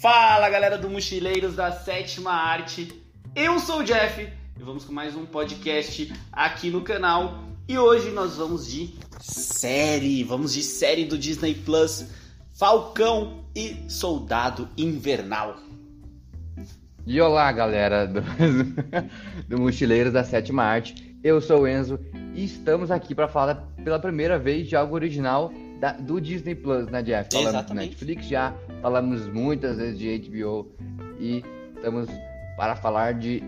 Fala 0.00 0.50
galera 0.50 0.76
do 0.76 0.90
Mochileiros 0.90 1.56
da 1.56 1.72
Sétima 1.72 2.30
Arte, 2.30 3.02
eu 3.34 3.58
sou 3.58 3.80
o 3.80 3.82
Jeff 3.82 4.20
e 4.20 4.62
vamos 4.62 4.84
com 4.84 4.92
mais 4.92 5.16
um 5.16 5.24
podcast 5.24 6.12
aqui 6.30 6.68
no 6.68 6.82
canal. 6.82 7.44
E 7.66 7.78
hoje 7.78 8.10
nós 8.10 8.36
vamos 8.36 8.70
de 8.70 8.94
série, 9.18 10.22
vamos 10.22 10.52
de 10.52 10.62
série 10.62 11.06
do 11.06 11.16
Disney 11.16 11.54
Plus, 11.54 12.10
Falcão 12.52 13.46
e 13.54 13.74
Soldado 13.88 14.68
Invernal. 14.76 15.56
E 17.06 17.18
olá 17.18 17.50
galera 17.50 18.06
do, 18.06 18.20
do 19.48 19.58
Mochileiros 19.58 20.12
da 20.12 20.24
Sétima 20.24 20.62
Arte, 20.62 21.16
eu 21.24 21.40
sou 21.40 21.62
o 21.62 21.66
Enzo 21.66 21.98
e 22.34 22.44
estamos 22.44 22.90
aqui 22.90 23.14
para 23.14 23.28
falar 23.28 23.66
pela 23.82 23.98
primeira 23.98 24.38
vez 24.38 24.68
de 24.68 24.76
algo 24.76 24.94
original 24.94 25.50
da, 25.80 25.92
do 25.92 26.20
Disney 26.20 26.54
Plus, 26.54 26.86
né, 26.88 27.02
Jeff? 27.02 27.28
Falamos 27.30 27.54
Exatamente. 27.54 27.84
de 27.84 27.90
Netflix 27.90 28.26
já, 28.26 28.54
falamos 28.82 29.26
muitas 29.28 29.78
vezes 29.78 29.98
de 29.98 30.30
HBO 30.30 30.68
e 31.18 31.44
estamos 31.74 32.08
para 32.56 32.76
falar 32.76 33.14
de 33.14 33.42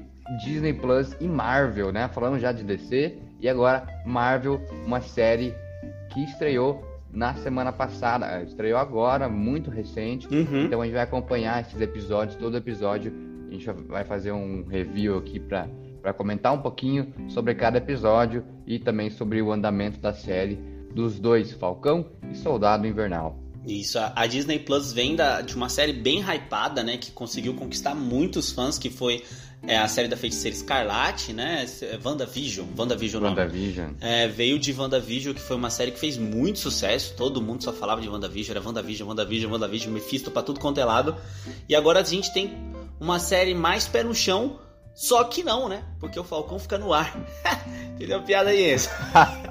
Disney 0.45 0.75
Plus 0.75 1.17
e 1.21 1.27
Marvel, 1.27 1.93
né? 1.93 2.09
Falamos 2.09 2.41
já 2.41 2.53
de 2.53 2.63
DC 2.63 3.17
e 3.41 3.49
agora 3.49 3.87
Marvel, 4.05 4.61
uma 4.85 5.01
série 5.01 5.55
que 6.11 6.23
estreou 6.25 6.85
na 7.11 7.35
semana 7.35 7.73
passada, 7.73 8.43
estreou 8.43 8.79
agora, 8.79 9.29
muito 9.29 9.71
recente. 9.71 10.29
Uhum. 10.29 10.65
Então 10.65 10.83
a 10.83 10.85
gente 10.85 10.95
vai 10.95 11.05
acompanhar 11.05 11.63
esses 11.63 11.81
episódios, 11.81 12.37
todo 12.37 12.57
episódio 12.57 13.13
a 13.49 13.53
gente 13.53 13.71
vai 13.87 14.05
fazer 14.05 14.33
um 14.33 14.65
review 14.69 15.17
aqui 15.17 15.41
para 15.41 15.67
para 16.03 16.13
comentar 16.13 16.53
um 16.53 16.63
pouquinho 16.63 17.13
sobre 17.29 17.55
cada 17.57 17.79
episódio 17.79 18.45
e 18.67 18.79
também 18.79 19.11
sobre 19.11 19.43
o 19.43 19.51
andamento 19.51 19.99
da 19.99 20.13
série 20.13 20.59
dos 20.95 21.19
dois, 21.19 21.53
Falcão 21.53 22.07
e 22.33 22.37
Soldado 22.37 22.87
Invernal. 22.87 23.39
Isso, 23.67 23.99
a 23.99 24.27
Disney 24.27 24.59
Plus 24.59 24.93
vem 24.93 25.15
da- 25.15 25.43
de 25.43 25.55
uma 25.55 25.69
série 25.69 25.93
bem 25.93 26.21
hypada, 26.21 26.83
né? 26.83 26.97
Que 26.97 27.11
conseguiu 27.11 27.53
conquistar 27.55 27.95
muitos 27.95 28.51
fãs, 28.51 28.79
que 28.79 28.89
foi 28.89 29.23
é, 29.67 29.77
a 29.77 29.89
série 29.89 30.07
da 30.07 30.17
Feiticeira 30.17 30.57
Escarlate, 30.57 31.33
né? 31.33 31.67
É 31.83 31.99
WandaVision, 32.03 32.65
WandaVision 32.79 33.21
não. 33.23 33.31
WandaVision. 33.31 33.91
É, 34.01 34.29
veio 34.29 34.57
de 34.59 34.73
WandaVision, 34.73 35.35
que 35.35 35.41
foi 35.41 35.57
uma 35.57 35.69
série 35.69 35.91
que 35.91 35.99
fez 35.99 36.17
muito 36.17 36.61
sucesso. 36.61 37.15
Todo 37.17 37.43
mundo 37.43 37.63
só 37.65 37.73
falava 37.73 38.01
de 38.01 38.09
WandaVision, 38.09 38.57
era 38.57 38.65
WandaVision, 38.65 39.09
WandaVision, 39.09 39.53
WandaVision, 39.53 39.93
Mephisto 39.93 40.31
pra 40.31 40.43
tudo 40.43 40.61
quanto 40.61 40.79
é 40.79 40.85
lado. 40.85 41.17
E 41.69 41.75
agora 41.75 42.01
a 42.01 42.05
gente 42.05 42.33
tem 42.33 42.53
uma 43.01 43.19
série 43.19 43.53
mais 43.53 43.87
pé 43.89 44.05
no 44.05 44.15
chão, 44.15 44.61
só 44.99 45.23
que 45.23 45.45
não, 45.45 45.69
né? 45.69 45.85
Porque 46.01 46.19
o 46.19 46.25
Falcão 46.25 46.59
fica 46.59 46.77
no 46.77 46.93
ar. 46.93 47.17
Entendeu 47.95 48.19
a 48.19 48.23
piada 48.23 48.51
aí, 48.51 48.65
essa? 48.65 48.91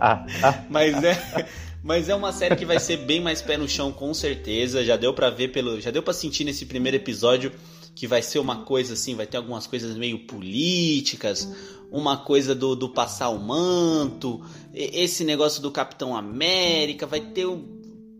Mas 0.69 1.01
é, 1.01 1.47
mas 1.81 2.09
é 2.09 2.15
uma 2.15 2.33
série 2.33 2.57
que 2.57 2.65
vai 2.65 2.81
ser 2.81 2.97
bem 2.97 3.21
mais 3.21 3.41
pé 3.41 3.55
no 3.55 3.67
chão, 3.67 3.93
com 3.93 4.13
certeza. 4.13 4.83
Já 4.83 4.97
deu 4.97 5.13
pra 5.13 5.29
ver 5.29 5.53
pelo, 5.53 5.79
já 5.79 5.89
deu 5.89 6.03
pra 6.03 6.13
sentir 6.13 6.43
nesse 6.43 6.65
primeiro 6.65 6.97
episódio 6.97 7.53
que 7.95 8.05
vai 8.05 8.21
ser 8.21 8.39
uma 8.39 8.65
coisa 8.65 8.93
assim, 8.93 9.15
vai 9.15 9.25
ter 9.25 9.37
algumas 9.37 9.65
coisas 9.65 9.95
meio 9.95 10.19
políticas, 10.27 11.49
uma 11.89 12.17
coisa 12.17 12.53
do, 12.53 12.75
do 12.75 12.89
passar 12.89 13.29
o 13.29 13.39
manto, 13.39 14.43
esse 14.73 15.23
negócio 15.23 15.61
do 15.61 15.71
Capitão 15.71 16.13
América, 16.13 17.07
vai 17.07 17.21
ter 17.21 17.47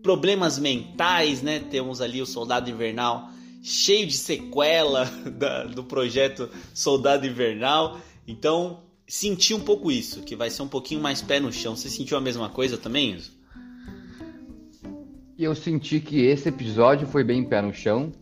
problemas 0.02 0.58
mentais, 0.58 1.42
né? 1.42 1.60
Temos 1.60 2.00
ali 2.00 2.22
o 2.22 2.26
Soldado 2.26 2.70
Invernal 2.70 3.30
cheio 3.62 4.06
de 4.06 4.16
sequela 4.16 5.04
da- 5.38 5.64
do 5.64 5.84
projeto 5.84 6.48
Soldado 6.74 7.26
Invernal. 7.26 8.00
Então, 8.26 8.82
senti 9.06 9.54
um 9.54 9.60
pouco 9.60 9.90
isso, 9.90 10.22
que 10.22 10.36
vai 10.36 10.50
ser 10.50 10.62
um 10.62 10.68
pouquinho 10.68 11.00
mais 11.00 11.22
pé 11.22 11.40
no 11.40 11.52
chão. 11.52 11.74
Você 11.76 11.88
sentiu 11.88 12.16
a 12.16 12.20
mesma 12.20 12.48
coisa 12.48 12.76
também, 12.76 13.12
Enzo? 13.12 13.32
Eu 15.38 15.54
senti 15.54 16.00
que 16.00 16.20
esse 16.22 16.48
episódio 16.48 17.06
foi 17.06 17.22
bem 17.22 17.44
pé 17.44 17.62
no 17.62 17.72
chão. 17.72 18.12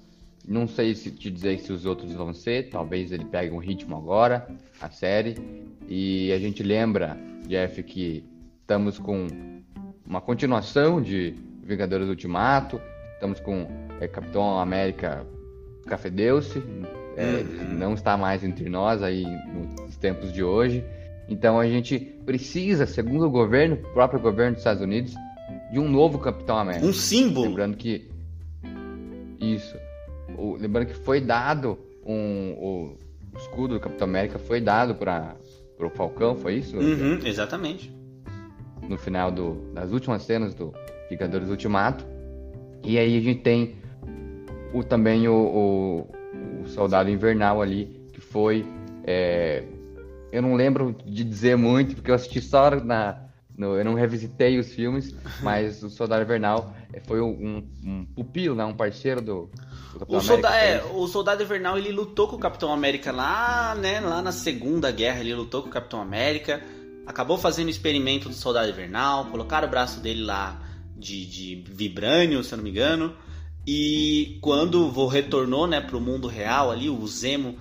Não 0.46 0.68
sei 0.68 0.94
se 0.94 1.10
te 1.10 1.30
dizer 1.30 1.58
se 1.60 1.72
os 1.72 1.86
outros 1.86 2.12
vão 2.12 2.32
ser. 2.32 2.68
Talvez 2.68 3.10
ele 3.10 3.24
pegue 3.24 3.52
um 3.54 3.58
ritmo 3.58 3.96
agora, 3.96 4.46
a 4.80 4.90
série. 4.90 5.34
E 5.88 6.30
a 6.32 6.38
gente 6.38 6.62
lembra, 6.62 7.18
Jeff, 7.48 7.82
que 7.82 8.22
estamos 8.60 8.98
com 8.98 9.26
uma 10.06 10.20
continuação 10.20 11.00
de 11.02 11.34
Vingadores 11.64 12.08
Ultimato. 12.08 12.80
Estamos 13.16 13.40
com 13.40 13.66
é, 14.00 14.06
Capitão 14.08 14.58
América 14.58 15.26
Cafedeuce. 15.86 16.62
É, 17.16 17.42
Uhum. 17.42 17.78
Não 17.78 17.94
está 17.94 18.14
mais 18.16 18.44
entre 18.44 18.68
nós 18.68 19.02
aí 19.02 19.24
nos 19.54 19.96
tempos 19.96 20.30
de 20.32 20.42
hoje. 20.44 20.84
Então 21.28 21.58
a 21.58 21.66
gente 21.66 21.98
precisa, 21.98 22.86
segundo 22.86 23.26
o 23.26 23.30
governo, 23.30 23.76
o 23.76 23.92
próprio 23.94 24.20
governo 24.20 24.52
dos 24.52 24.60
Estados 24.60 24.82
Unidos, 24.82 25.14
de 25.72 25.78
um 25.78 25.88
novo 25.88 26.18
Capitão 26.18 26.58
América. 26.58 26.84
Um 26.86 26.92
símbolo. 26.92 27.46
Lembrando 27.48 27.76
que. 27.76 28.08
Isso. 29.40 29.76
O- 30.36 30.56
lembrando 30.56 30.86
que 30.88 30.94
foi 30.94 31.20
dado 31.20 31.78
um. 32.04 32.52
O, 32.58 32.98
o 33.34 33.38
escudo 33.38 33.74
do 33.74 33.80
Capitão 33.80 34.06
América 34.06 34.38
foi 34.38 34.60
dado 34.60 34.94
para 34.94 35.36
o 35.80 35.88
Falcão, 35.90 36.36
foi 36.36 36.56
isso? 36.56 36.76
Uhum, 36.76 37.18
exatamente. 37.24 37.90
No 38.88 38.96
final 38.98 39.30
do, 39.30 39.54
das 39.72 39.90
últimas 39.90 40.22
cenas 40.22 40.54
do 40.54 40.72
Vingadores 41.10 41.48
Ultimato. 41.48 42.04
E 42.84 42.98
aí 42.98 43.16
a 43.16 43.20
gente 43.20 43.40
tem 43.40 43.76
o, 44.72 44.82
também 44.84 45.26
o, 45.28 45.34
o, 45.34 46.62
o 46.64 46.68
Soldado 46.68 47.10
Invernal 47.10 47.60
ali, 47.62 48.08
que 48.12 48.20
foi. 48.20 48.64
é, 49.04 49.64
eu 50.32 50.42
não 50.42 50.54
lembro 50.54 50.94
de 51.04 51.24
dizer 51.24 51.56
muito, 51.56 51.94
porque 51.94 52.10
eu 52.10 52.14
assisti 52.14 52.40
só 52.40 52.70
na. 52.70 53.18
no- 53.56 53.76
eu 53.76 53.84
não 53.84 53.94
revisitei 53.94 54.58
os 54.58 54.72
filmes, 54.72 55.14
mas 55.42 55.82
o 55.82 55.88
Soldado 55.88 56.22
Invernal 56.22 56.74
é, 56.92 57.00
foi 57.00 57.20
um, 57.20 57.66
um 57.84 58.04
pupilo, 58.04 58.54
né, 58.54 58.64
um 58.64 58.74
parceiro 58.74 59.20
do, 59.22 59.50
O 60.08 60.20
soldado, 60.20 60.54
é, 60.54 60.82
o 60.94 61.06
soldado 61.06 61.42
Invernal 61.42 61.78
ele 61.78 61.90
lutou 61.90 62.28
com 62.28 62.36
o 62.36 62.38
Capitão 62.40 62.72
América 62.72 63.10
lá, 63.12 63.74
né? 63.74 64.00
Lá 64.00 64.20
na 64.20 64.32
Segunda 64.32 64.90
Guerra 64.90 65.20
ele 65.20 65.34
lutou 65.34 65.62
com 65.62 65.68
o 65.68 65.72
Capitão 65.72 66.00
América. 66.02 66.62
Acabou 67.06 67.38
fazendo 67.38 67.68
o 67.68 67.70
experimento 67.70 68.28
do 68.28 68.34
Soldado 68.34 68.68
Invernal, 68.68 69.26
colocaram 69.26 69.68
o 69.68 69.70
braço 69.70 70.00
dele 70.00 70.22
lá 70.24 70.60
de, 70.96 71.26
de 71.26 71.64
vibrânio, 71.68 72.42
se 72.42 72.52
eu 72.52 72.56
não 72.56 72.64
me 72.64 72.70
engano. 72.70 73.14
E 73.66 74.38
quando 74.40 74.86
o 74.86 75.06
retornou, 75.06 75.66
né, 75.66 75.80
pro 75.80 76.00
mundo 76.00 76.28
real 76.28 76.70
ali, 76.70 76.88
o 76.88 77.06
Zemo 77.06 77.58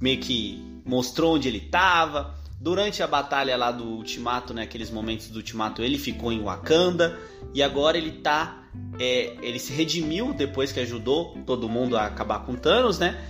meio 0.00 0.18
que 0.18 0.62
mostrou 0.84 1.34
onde 1.34 1.48
ele 1.48 1.60
tava. 1.60 2.34
Durante 2.60 3.02
a 3.02 3.06
batalha 3.06 3.56
lá 3.56 3.72
do 3.72 3.84
Ultimato, 3.84 4.54
né, 4.54 4.62
aqueles 4.62 4.90
momentos 4.90 5.28
do 5.28 5.36
Ultimato, 5.36 5.82
ele 5.82 5.98
ficou 5.98 6.32
em 6.32 6.42
Wakanda 6.42 7.18
e 7.52 7.62
agora 7.62 7.98
ele 7.98 8.12
tá 8.12 8.62
é, 8.98 9.36
ele 9.42 9.58
se 9.58 9.72
redimiu 9.72 10.32
depois 10.32 10.72
que 10.72 10.80
ajudou 10.80 11.36
todo 11.46 11.68
mundo 11.68 11.96
a 11.96 12.06
acabar 12.06 12.40
com 12.40 12.54
Thanos, 12.54 12.98
né? 12.98 13.20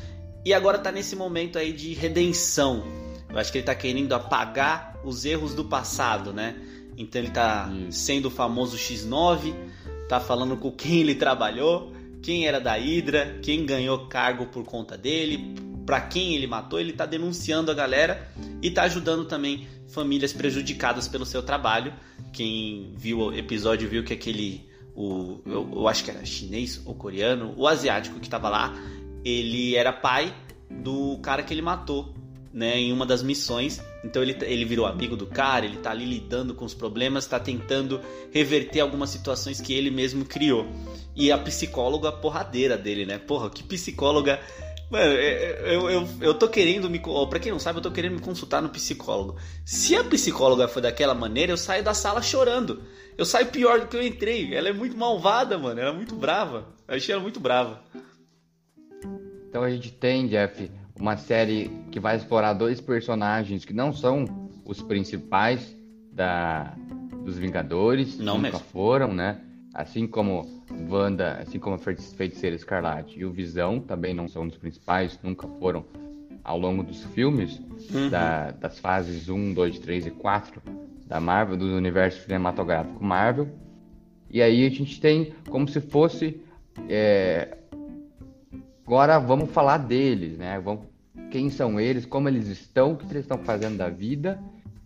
E 0.45 0.53
agora 0.53 0.79
tá 0.79 0.91
nesse 0.91 1.17
momento 1.17 1.59
aí 1.59 1.73
de 1.73 1.95
redenção. 1.95 2.85
Eu 3.29 3.39
acho 3.39 3.51
que 3.51 3.59
ele 3.59 3.65
tá 3.65 3.75
querendo 3.75 4.13
apagar 4.13 5.01
os 5.05 5.25
erros 5.25 5.55
do 5.55 5.65
passado, 5.65 6.33
né? 6.33 6.57
Então 7.03 7.21
ele 7.21 7.31
tá 7.31 7.73
Isso. 7.89 8.01
sendo 8.01 8.27
o 8.27 8.31
famoso 8.31 8.77
X9, 8.77 9.55
tá 10.09 10.21
falando 10.21 10.57
com 10.57 10.71
quem 10.71 11.01
ele 11.01 11.15
trabalhou, 11.15 11.93
quem 12.23 12.47
era 12.47 12.61
da 12.61 12.75
Hydra, 12.75 13.39
quem 13.43 13.67
ganhou 13.67 14.07
cargo 14.07 14.47
por 14.47 14.65
conta 14.65 14.97
dele, 14.97 15.55
pra 15.85 16.01
quem 16.01 16.35
ele 16.35 16.47
matou, 16.47 16.79
ele 16.81 16.93
tá 16.93 17.05
denunciando 17.07 17.71
a 17.71 17.75
galera 17.75 18.31
e 18.63 18.71
tá 18.71 18.83
ajudando 18.83 19.25
também 19.25 19.67
famílias 19.89 20.33
prejudicadas 20.33 21.09
pelo 21.09 21.27
seu 21.27 21.43
trabalho. 21.43 21.93
Quem 22.33 22.93
viu 22.97 23.19
o 23.19 23.35
episódio 23.35 23.89
viu 23.89 24.05
que 24.05 24.13
aquele 24.13 24.71
o 24.95 25.41
eu, 25.47 25.69
eu 25.73 25.89
acho 25.89 26.05
que 26.05 26.11
era 26.11 26.25
chinês 26.25 26.81
ou 26.85 26.95
coreano, 26.95 27.55
o 27.57 27.67
asiático 27.67 28.21
que 28.21 28.29
tava 28.29 28.49
lá, 28.49 28.75
ele 29.25 29.75
era 29.75 29.93
pai 29.93 30.35
do 30.71 31.19
cara 31.19 31.43
que 31.43 31.53
ele 31.53 31.63
matou, 31.63 32.15
né, 32.53 32.79
em 32.79 32.93
uma 32.93 33.07
das 33.07 33.23
missões. 33.23 33.83
Então 34.05 34.23
ele, 34.23 34.37
ele 34.43 34.65
virou 34.65 34.85
amigo 34.85 35.17
do 35.17 35.27
cara, 35.27 35.65
ele 35.65 35.77
tá 35.77 35.91
ali 35.91 36.05
lidando 36.05 36.55
com 36.55 36.65
os 36.65 36.75
problemas, 36.75 37.27
tá 37.27 37.39
tentando 37.39 38.01
reverter 38.33 38.81
algumas 38.81 39.11
situações 39.11 39.61
que 39.61 39.73
ele 39.73 39.91
mesmo 39.91 40.25
criou. 40.25 40.67
E 41.15 41.31
a 41.31 41.39
psicóloga 41.39 42.11
porradeira 42.11 42.77
dele, 42.77 43.07
né? 43.07 43.19
Porra, 43.19 43.49
que 43.49 43.63
psicóloga. 43.63 44.41
Mano, 44.91 45.13
eu, 45.13 45.67
eu, 45.67 45.91
eu, 45.91 46.09
eu 46.21 46.35
tô 46.35 46.49
querendo 46.49 46.91
me. 46.91 47.01
Pra 47.31 47.39
quem 47.39 47.53
não 47.53 47.59
sabe, 47.59 47.79
eu 47.79 47.83
tô 47.83 47.91
querendo 47.91 48.17
me 48.17 48.21
consultar 48.21 48.61
no 48.61 48.69
psicólogo. 48.69 49.37
Se 49.65 49.95
a 49.95 50.05
psicóloga 50.05 50.67
for 50.67 50.81
daquela 50.81 51.15
maneira, 51.15 51.53
eu 51.53 51.57
saio 51.57 51.85
da 51.85 51.95
sala 51.95 52.21
chorando. 52.21 52.83
Eu 53.17 53.25
saio 53.25 53.47
pior 53.47 53.81
do 53.81 53.87
que 53.87 53.97
eu 53.97 54.03
entrei. 54.03 54.55
Ela 54.55 54.71
é 54.71 54.73
muito 54.73 54.97
malvada, 54.97 55.57
mano. 55.57 55.81
Ela 55.81 55.91
é 55.91 55.95
muito 55.95 56.17
brava. 56.17 56.67
Eu 56.89 56.97
achei 56.97 57.15
ela 57.15 57.23
muito 57.23 57.39
brava. 57.39 57.83
Então 59.49 59.63
a 59.63 59.71
gente 59.71 59.93
tem, 59.93 60.27
Jeff, 60.29 60.71
uma 60.99 61.17
série 61.17 61.71
que 61.91 61.99
vai 62.01 62.17
explorar 62.17 62.53
dois 62.55 62.81
personagens 62.81 63.65
que 63.65 63.73
não 63.73 63.93
são 63.93 64.25
os 64.65 64.81
principais 64.83 65.77
da, 66.13 66.75
dos 67.25 67.39
Vingadores, 67.39 68.19
Não 68.19 68.35
nunca 68.37 68.53
mesmo. 68.53 68.59
foram, 68.67 69.13
né? 69.13 69.41
Assim 69.75 70.07
como 70.07 70.47
Wanda, 70.91 71.39
assim 71.41 71.59
como 71.59 71.77
a 71.77 71.79
Feiti- 71.79 72.15
Feiticeira 72.15 72.55
Escarlate 72.55 73.19
e 73.19 73.25
o 73.25 73.33
Visão 73.33 73.81
também 73.81 74.13
não 74.15 74.29
são 74.29 74.47
dos 74.47 74.57
principais, 74.59 75.19
nunca 75.23 75.49
foram 75.59 75.85
ao 76.45 76.59
longo 76.59 76.83
dos 76.83 77.03
filmes, 77.07 77.61
Uhum. 77.95 78.11
da- 78.11 78.51
das 78.53 78.79
fases 78.79 79.29
1, 79.29 79.53
2, 79.55 79.79
3 79.79 80.07
e 80.07 80.11
4 80.11 80.61
da 81.07 81.19
Marvel, 81.21 81.57
do 81.57 81.65
universo 81.77 82.23
cinematográfico 82.23 83.03
Marvel. 83.03 83.49
E 84.31 84.41
aí 84.43 84.65
a 84.67 84.71
gente 84.71 85.01
tem 85.01 85.33
como 85.51 85.67
se 85.69 85.81
fosse 85.81 86.41
é, 86.89 87.59
Agora 88.87 89.19
vamos 89.19 89.51
falar 89.51 89.79
deles, 89.79 90.37
né? 90.37 90.61
Vamos, 90.61 90.85
quem 91.31 91.51
são 91.51 91.79
eles, 91.81 92.05
como 92.05 92.29
eles 92.29 92.49
estão, 92.49 92.93
o 92.93 92.97
que 92.97 93.05
eles 93.05 93.23
estão 93.23 93.39
fazendo 93.39 93.77
da 93.79 93.89
vida. 93.89 94.41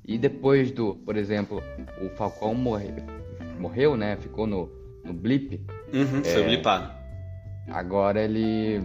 E 0.05 0.17
depois 0.19 0.71
do, 0.71 0.95
por 0.97 1.17
exemplo, 1.17 1.63
o 2.01 2.09
Falcão 2.11 2.55
morre, 2.55 2.93
morreu, 3.59 3.97
né? 3.97 4.17
Ficou 4.21 4.47
no, 4.47 4.71
no 5.05 5.13
blip. 5.13 5.61
Uhum, 5.93 6.23
foi 6.23 6.43
É. 6.43 6.47
blipado. 6.47 6.93
Agora 7.69 8.23
ele 8.23 8.81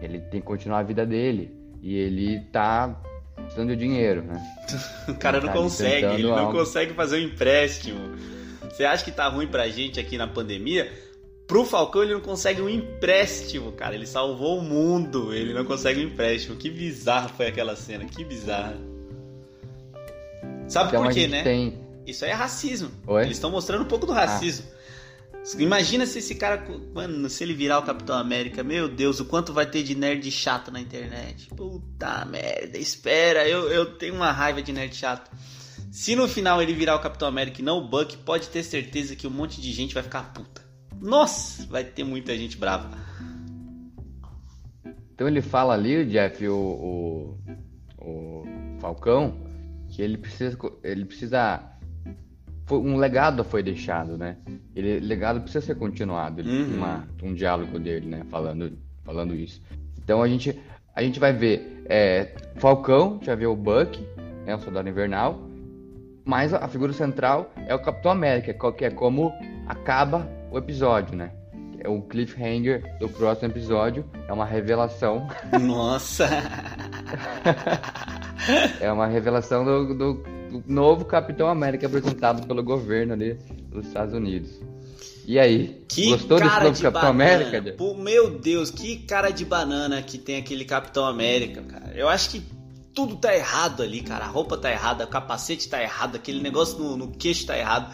ele 0.00 0.20
tem 0.20 0.40
que 0.40 0.46
continuar 0.46 0.78
a 0.78 0.82
vida 0.82 1.04
dele 1.04 1.50
e 1.82 1.94
ele 1.96 2.40
tá 2.52 2.96
precisando 3.34 3.70
de 3.70 3.76
dinheiro, 3.76 4.22
né? 4.22 4.40
O 5.08 5.14
cara 5.14 5.40
não 5.40 5.48
Tá 5.48 5.54
consegue, 5.54 6.06
ele 6.06 6.22
não 6.22 6.38
algo. 6.38 6.52
consegue 6.58 6.94
fazer 6.94 7.16
um 7.16 7.24
empréstimo. 7.28 7.98
Você 8.70 8.84
acha 8.84 9.04
que 9.04 9.10
tá 9.10 9.28
ruim 9.28 9.48
pra 9.48 9.68
gente 9.68 9.98
aqui 9.98 10.16
na 10.16 10.26
pandemia? 10.28 10.90
Pro 11.48 11.64
Falcão 11.64 12.02
ele 12.02 12.12
não 12.12 12.20
consegue 12.20 12.60
um 12.60 12.68
empréstimo, 12.68 13.72
cara. 13.72 13.94
Ele 13.94 14.06
salvou 14.06 14.58
o 14.58 14.62
mundo, 14.62 15.32
ele 15.34 15.54
não 15.54 15.64
consegue 15.64 15.98
um 15.98 16.02
empréstimo. 16.04 16.56
Que 16.56 16.68
bizarro 16.68 17.30
foi 17.30 17.46
aquela 17.46 17.74
cena, 17.74 18.04
que 18.04 18.22
bizarra. 18.22 18.76
Sabe 20.68 20.90
Então 20.90 21.02
por 21.02 21.12
quê, 21.12 21.26
né? 21.26 21.42
tem 21.42 21.80
Isso 22.06 22.26
aí 22.26 22.32
é 22.32 22.34
racismo. 22.34 22.90
Oi? 23.06 23.22
Eles 23.22 23.38
estão 23.38 23.50
mostrando 23.50 23.82
um 23.82 23.88
pouco 23.88 24.04
do 24.04 24.12
racismo. 24.12 24.66
Imagina 25.58 26.04
se 26.04 26.18
esse 26.18 26.34
cara, 26.34 26.62
mano, 26.92 27.30
se 27.30 27.42
ele 27.42 27.54
virar 27.54 27.78
o 27.78 27.82
Capitão 27.82 28.18
América, 28.18 28.62
meu 28.62 28.86
Deus, 28.86 29.18
o 29.18 29.24
quanto 29.24 29.50
vai 29.50 29.64
ter 29.64 29.82
de 29.82 29.94
nerd 29.94 30.30
chato 30.30 30.70
na 30.70 30.78
internet. 30.78 31.48
Puta 31.56 32.26
merda, 32.26 32.76
espera, 32.76 33.48
eu, 33.48 33.70
eu 33.70 33.86
tenho 33.86 34.14
uma 34.14 34.30
raiva 34.30 34.60
de 34.60 34.70
nerd 34.70 34.94
chato. 34.94 35.30
Se 35.90 36.14
no 36.14 36.28
final 36.28 36.60
ele 36.60 36.74
virar 36.74 36.96
o 36.96 37.00
Capitão 37.00 37.26
América 37.26 37.62
e 37.62 37.64
não 37.64 37.78
o 37.78 37.88
Buck, 37.88 38.18
pode 38.18 38.48
ter 38.48 38.62
certeza 38.62 39.16
que 39.16 39.26
um 39.26 39.30
monte 39.30 39.62
de 39.62 39.72
gente 39.72 39.94
vai 39.94 40.02
ficar 40.02 40.34
puta. 40.34 40.67
Nossa, 41.00 41.66
vai 41.66 41.84
ter 41.84 42.04
muita 42.04 42.36
gente 42.36 42.56
brava. 42.56 42.90
Então 45.14 45.26
ele 45.26 45.42
fala 45.42 45.74
ali, 45.74 46.04
Jeff, 46.06 46.46
o, 46.48 46.54
o, 46.56 47.38
o 47.98 48.44
Falcão, 48.80 49.34
que 49.88 50.00
ele 50.00 50.16
precisa, 50.16 50.56
ele 50.84 51.04
precisa, 51.04 51.60
foi- 52.66 52.78
um 52.78 52.96
legado 52.96 53.42
foi 53.42 53.62
deixado, 53.62 54.16
né? 54.16 54.36
Ele, 54.76 55.00
legado 55.00 55.40
precisa 55.40 55.64
ser 55.64 55.74
continuado. 55.74 56.40
Ele 56.40 56.48
Uhum. 56.50 56.76
uma, 56.76 57.08
um 57.22 57.34
diálogo 57.34 57.78
dele, 57.80 58.06
né? 58.06 58.22
Falando, 58.30 58.78
falando 59.04 59.34
isso. 59.34 59.60
Então 59.98 60.22
a 60.22 60.28
gente, 60.28 60.56
a 60.94 61.02
gente 61.02 61.18
vai 61.18 61.32
ver 61.32 61.82
é, 61.86 62.34
Falcão, 62.56 63.08
a 63.08 63.14
gente 63.14 63.26
vai 63.26 63.36
ver 63.36 63.46
o 63.46 63.56
Buck, 63.56 63.98
né? 64.46 64.54
O 64.54 64.60
Soldado 64.60 64.88
Invernal. 64.88 65.40
Mas 66.24 66.52
a 66.52 66.68
figura 66.68 66.92
central 66.92 67.50
é 67.66 67.74
o 67.74 67.78
Capitão 67.82 68.12
América, 68.12 68.52
que 68.72 68.84
é 68.84 68.90
como 68.90 69.32
acaba 69.66 70.28
o 70.50 70.58
episódio, 70.58 71.16
né? 71.16 71.30
É 71.80 71.88
o 71.88 72.02
cliffhanger 72.02 72.98
do 72.98 73.08
próximo 73.08 73.48
episódio, 73.48 74.04
é 74.26 74.32
uma 74.32 74.44
revelação 74.44 75.28
Nossa. 75.60 76.28
É 78.80 78.90
uma 78.90 79.06
revelação 79.06 79.64
do, 79.64 79.94
do- 79.94 80.14
do 80.50 80.64
novo 80.66 81.04
Capitão 81.04 81.48
América 81.48 81.86
apresentado 81.86 82.46
pelo 82.46 82.62
governo 82.62 83.12
ali 83.12 83.34
dos 83.70 83.86
Estados 83.86 84.14
Unidos. 84.14 84.50
E 85.26 85.38
aí? 85.38 85.84
Que 85.86 86.08
gostou 86.08 86.38
desse 86.38 86.50
cara 86.50 86.64
novo 86.64 86.76
de 86.76 86.82
Capitão 86.82 87.14
banana. 87.14 87.34
América? 87.46 87.74
Pô, 87.76 87.94
meu 87.94 88.38
Deus, 88.38 88.70
que 88.70 88.96
cara 89.00 89.30
de 89.30 89.44
banana 89.44 90.00
que 90.00 90.16
tem 90.16 90.38
aquele 90.38 90.64
Capitão 90.64 91.04
América, 91.04 91.60
cara. 91.62 91.92
Eu 91.94 92.08
acho 92.08 92.30
que 92.30 92.42
tudo 92.94 93.16
tá 93.16 93.34
errado 93.36 93.82
ali, 93.82 94.00
cara. 94.00 94.24
A 94.24 94.28
roupa 94.28 94.56
tá 94.56 94.70
errada, 94.70 95.04
o 95.04 95.08
capacete 95.08 95.68
tá 95.68 95.82
errado, 95.82 96.16
aquele 96.16 96.40
negócio 96.40 96.78
no, 96.78 96.96
no 96.96 97.10
queixo 97.12 97.46
tá 97.46 97.58
errado. 97.58 97.92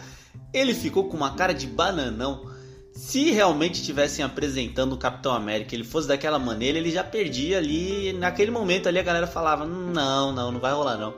Ele 0.53 0.73
ficou 0.73 1.05
com 1.09 1.17
uma 1.17 1.31
cara 1.35 1.53
de 1.53 1.67
bananão. 1.67 2.53
Se 2.93 3.29
realmente 3.31 3.81
estivessem 3.81 4.23
apresentando 4.23 4.93
o 4.93 4.97
Capitão 4.97 5.33
América, 5.33 5.75
ele 5.75 5.83
fosse 5.83 6.07
daquela 6.07 6.39
maneira, 6.39 6.77
ele 6.77 6.91
já 6.91 7.03
perdia 7.03 7.57
ali. 7.57 8.13
Naquele 8.13 8.51
momento 8.51 8.87
ali 8.87 8.97
a 8.99 9.03
galera 9.03 9.27
falava: 9.27 9.65
Não, 9.65 10.31
não, 10.31 10.51
não 10.51 10.59
vai 10.59 10.71
rolar 10.73 10.95
não. 10.97 11.13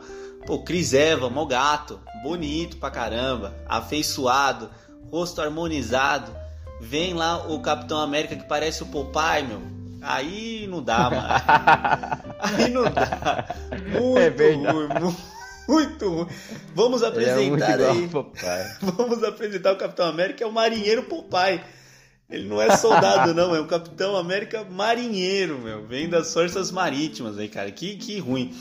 Pô, 0.45 0.59
Chris 0.63 0.93
Evans, 0.93 1.31
mó 1.31 1.45
gato, 1.45 1.99
bonito 2.23 2.77
pra 2.77 2.89
caramba, 2.89 3.53
afeiçoado, 3.67 4.69
rosto 5.11 5.41
harmonizado. 5.41 6.31
Vem 6.79 7.13
lá 7.13 7.47
o 7.47 7.59
Capitão 7.59 7.99
América 7.99 8.35
que 8.35 8.45
parece 8.47 8.81
o 8.83 8.85
Popeye, 8.87 9.43
meu. 9.47 9.61
Aí 10.01 10.65
não 10.69 10.81
dá, 10.81 11.09
mano. 11.09 11.27
Aí 12.39 12.69
não 12.71 12.83
dá. 12.83 13.45
Muito 13.91 14.17
É 14.19 14.29
ruim, 14.29 14.57
mu- 15.01 15.15
muito 15.67 16.09
ruim. 16.09 16.27
Vamos 16.73 17.01
é 17.01 17.07
apresentar 17.07 17.79
igual 17.79 17.91
aí. 17.91 18.09
Vamos 18.81 19.23
apresentar 19.23 19.73
o 19.73 19.77
Capitão 19.77 20.07
América, 20.07 20.43
é 20.43 20.47
o 20.47 20.51
marinheiro 20.51 21.03
Popeye. 21.03 21.61
Ele 22.29 22.47
não 22.47 22.61
é 22.61 22.75
soldado, 22.75 23.33
não, 23.33 23.55
é 23.55 23.59
o 23.59 23.67
Capitão 23.67 24.15
América 24.17 24.65
marinheiro, 24.65 25.59
meu. 25.59 25.87
Vem 25.87 26.09
das 26.09 26.33
forças 26.33 26.71
marítimas 26.71 27.37
aí, 27.37 27.47
cara. 27.47 27.71
Que, 27.71 27.95
que 27.95 28.19
ruim. 28.19 28.53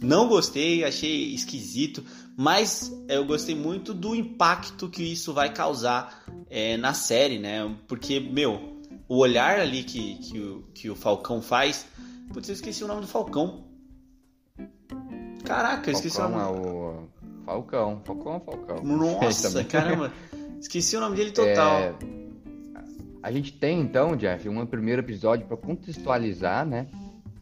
Não 0.00 0.28
gostei, 0.28 0.84
achei 0.84 1.32
esquisito, 1.32 2.04
mas 2.36 2.92
é, 3.08 3.16
eu 3.16 3.24
gostei 3.24 3.54
muito 3.54 3.94
do 3.94 4.14
impacto 4.14 4.88
que 4.88 5.02
isso 5.02 5.32
vai 5.32 5.52
causar 5.52 6.24
é, 6.50 6.76
na 6.76 6.92
série, 6.92 7.38
né? 7.38 7.74
Porque, 7.86 8.18
meu, 8.18 8.80
o 9.08 9.18
olhar 9.18 9.60
ali 9.60 9.84
que, 9.84 10.16
que, 10.16 10.38
o, 10.40 10.64
que 10.74 10.90
o 10.90 10.96
Falcão 10.96 11.40
faz. 11.40 11.86
Putz, 12.32 12.48
eu 12.48 12.54
esqueci 12.54 12.82
o 12.82 12.88
nome 12.88 13.02
do 13.02 13.06
Falcão. 13.06 13.64
Caraca, 15.44 15.90
eu 15.90 15.94
esqueci 15.94 16.16
Falcão 16.16 16.36
o 16.36 16.40
é 16.40 16.44
nome. 16.44 16.66
o 16.66 17.44
Falcão, 17.44 18.00
Falcão 18.04 18.36
é 18.36 18.40
Falcão. 18.40 18.84
Nossa, 18.84 19.64
caramba. 19.64 20.12
Esqueci 20.60 20.96
o 20.96 21.00
nome 21.00 21.16
dele 21.16 21.30
total. 21.30 21.78
É, 21.78 21.94
a 23.22 23.30
gente 23.30 23.52
tem 23.52 23.80
então, 23.80 24.16
Jeff, 24.16 24.48
um 24.48 24.64
primeiro 24.66 25.02
episódio 25.02 25.46
para 25.46 25.56
contextualizar, 25.56 26.66
né? 26.66 26.86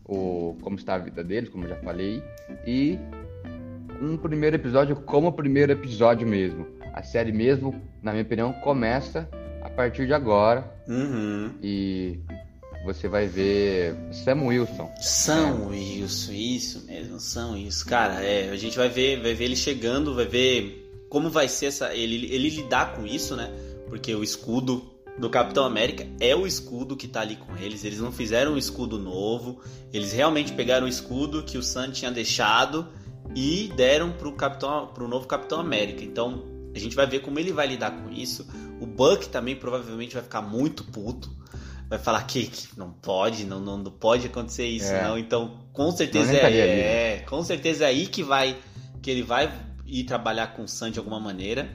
O, 0.04 0.56
como 0.62 0.76
está 0.76 0.94
a 0.94 0.98
vida 0.98 1.22
deles, 1.22 1.48
como 1.48 1.64
eu 1.64 1.68
já 1.70 1.76
falei, 1.76 2.22
e 2.66 2.98
um 4.00 4.16
primeiro 4.16 4.56
episódio 4.56 4.96
como 4.96 5.28
o 5.28 5.32
primeiro 5.32 5.72
episódio 5.72 6.26
mesmo. 6.26 6.66
A 6.92 7.02
série 7.02 7.32
mesmo, 7.32 7.74
na 8.02 8.10
minha 8.10 8.24
opinião, 8.24 8.52
começa 8.52 9.28
a 9.62 9.70
partir 9.70 10.06
de 10.06 10.12
agora 10.12 10.70
Uhum. 10.88 11.52
e 11.62 12.18
você 12.84 13.08
vai 13.08 13.26
ver 13.26 13.96
Sam 14.12 14.44
Wilson. 14.44 14.92
Sam 15.00 15.68
Wilson, 15.68 16.32
isso 16.32 16.84
mesmo, 16.86 17.20
Sam 17.20 17.52
Wilson. 17.52 17.88
Cara, 17.88 18.22
é, 18.22 18.50
a 18.50 18.56
gente 18.56 18.76
vai 18.76 18.88
ver, 18.88 19.20
vai 19.20 19.34
ver 19.34 19.44
ele 19.44 19.56
chegando, 19.56 20.14
vai 20.14 20.26
ver 20.26 20.82
como 21.08 21.30
vai 21.30 21.48
ser 21.48 21.66
essa. 21.66 21.94
Ele, 21.94 22.26
ele 22.32 22.48
lidar 22.48 22.96
com 22.96 23.06
isso, 23.06 23.36
né? 23.36 23.50
Porque 23.88 24.14
o 24.14 24.22
escudo 24.22 24.90
do 25.18 25.28
Capitão 25.28 25.64
América 25.64 26.06
é 26.18 26.34
o 26.34 26.46
escudo 26.46 26.96
que 26.96 27.06
tá 27.06 27.20
ali 27.20 27.36
com 27.36 27.56
eles. 27.56 27.84
Eles 27.84 28.00
não 28.00 28.10
fizeram 28.10 28.54
um 28.54 28.58
escudo 28.58 28.98
novo. 28.98 29.60
Eles 29.92 30.12
realmente 30.12 30.52
pegaram 30.52 30.86
o 30.86 30.88
escudo 30.88 31.42
que 31.42 31.58
o 31.58 31.62
Sam 31.62 31.90
tinha 31.90 32.10
deixado 32.10 32.88
e 33.34 33.70
deram 33.76 34.12
pro 34.12 34.32
Capitão, 34.32 34.88
pro 34.88 35.06
novo 35.06 35.26
Capitão 35.26 35.60
América. 35.60 36.02
Então 36.02 36.44
a 36.74 36.78
gente 36.78 36.96
vai 36.96 37.06
ver 37.06 37.20
como 37.20 37.38
ele 37.38 37.52
vai 37.52 37.66
lidar 37.66 37.90
com 37.90 38.10
isso. 38.10 38.46
O 38.80 38.86
Buck 38.86 39.28
também 39.28 39.54
provavelmente 39.54 40.14
vai 40.14 40.22
ficar 40.22 40.42
muito 40.42 40.84
puto. 40.84 41.30
Vai 41.92 41.98
falar 41.98 42.22
que, 42.22 42.46
que 42.46 42.68
não 42.74 42.90
pode, 42.90 43.44
não, 43.44 43.60
não, 43.60 43.76
não 43.76 43.90
pode 43.90 44.26
acontecer 44.26 44.66
isso, 44.66 44.90
É. 44.90 45.02
não. 45.02 45.18
Então, 45.18 45.58
com 45.74 45.90
certeza 45.92 46.32
é, 46.32 46.46
ali, 46.46 46.58
é, 46.58 47.24
com 47.28 47.44
certeza 47.44 47.84
é 47.84 47.88
aí 47.88 48.06
que 48.06 48.22
vai 48.22 48.56
que 49.02 49.10
ele 49.10 49.22
vai 49.22 49.52
ir 49.84 50.04
trabalhar 50.04 50.54
com 50.54 50.62
o 50.62 50.68
Sam 50.68 50.90
de 50.90 50.98
alguma 50.98 51.20
maneira, 51.20 51.70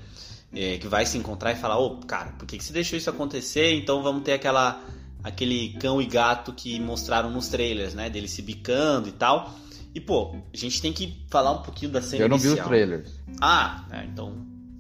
é, 0.52 0.80
que 0.80 0.88
vai 0.88 1.06
se 1.06 1.20
encontrar 1.20 1.52
e 1.52 1.56
falar, 1.56 1.78
ô, 1.78 1.98
cara, 1.98 2.32
por 2.32 2.48
que, 2.48 2.58
que 2.58 2.64
você 2.64 2.74
deixou 2.74 2.98
isso 2.98 3.08
acontecer? 3.12 3.76
Então 3.76 4.02
vamos 4.02 4.24
ter 4.24 4.34
aquela 4.34 4.82
aquele 5.24 5.74
cão 5.74 6.02
e 6.02 6.08
gato 6.08 6.52
que 6.52 6.80
mostraram 6.80 7.30
nos 7.30 7.48
trailers, 7.50 7.94
né, 7.94 8.10
dele 8.10 8.28
se 8.28 8.42
bicando 8.42 9.08
e 9.08 9.12
tal. 9.12 9.54
E 9.94 10.02
pô, 10.02 10.36
a 10.52 10.58
gente 10.58 10.82
tem 10.82 10.92
que 10.92 11.16
falar 11.30 11.52
um 11.52 11.62
pouquinho 11.62 11.92
da 11.92 12.02
cena 12.02 12.24
Eu 12.24 12.30
não 12.30 12.40
vi 12.40 12.48
os 12.48 12.54
inicial. 12.54 12.68
trailers. 12.70 13.12
Ah, 13.40 13.86
é, 13.92 14.04
então 14.06 14.34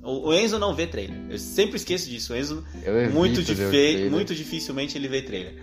o 0.07 0.33
Enzo 0.33 0.57
não 0.59 0.73
vê 0.73 0.87
trailer. 0.87 1.17
Eu 1.29 1.37
sempre 1.37 1.75
esqueço 1.77 2.09
disso. 2.09 2.33
O 2.33 2.35
Enzo 2.35 2.63
muito, 3.13 3.41
dife- 3.43 4.09
muito 4.09 4.33
dificilmente 4.33 4.97
ele 4.97 5.07
vê 5.07 5.21
trailer. 5.21 5.55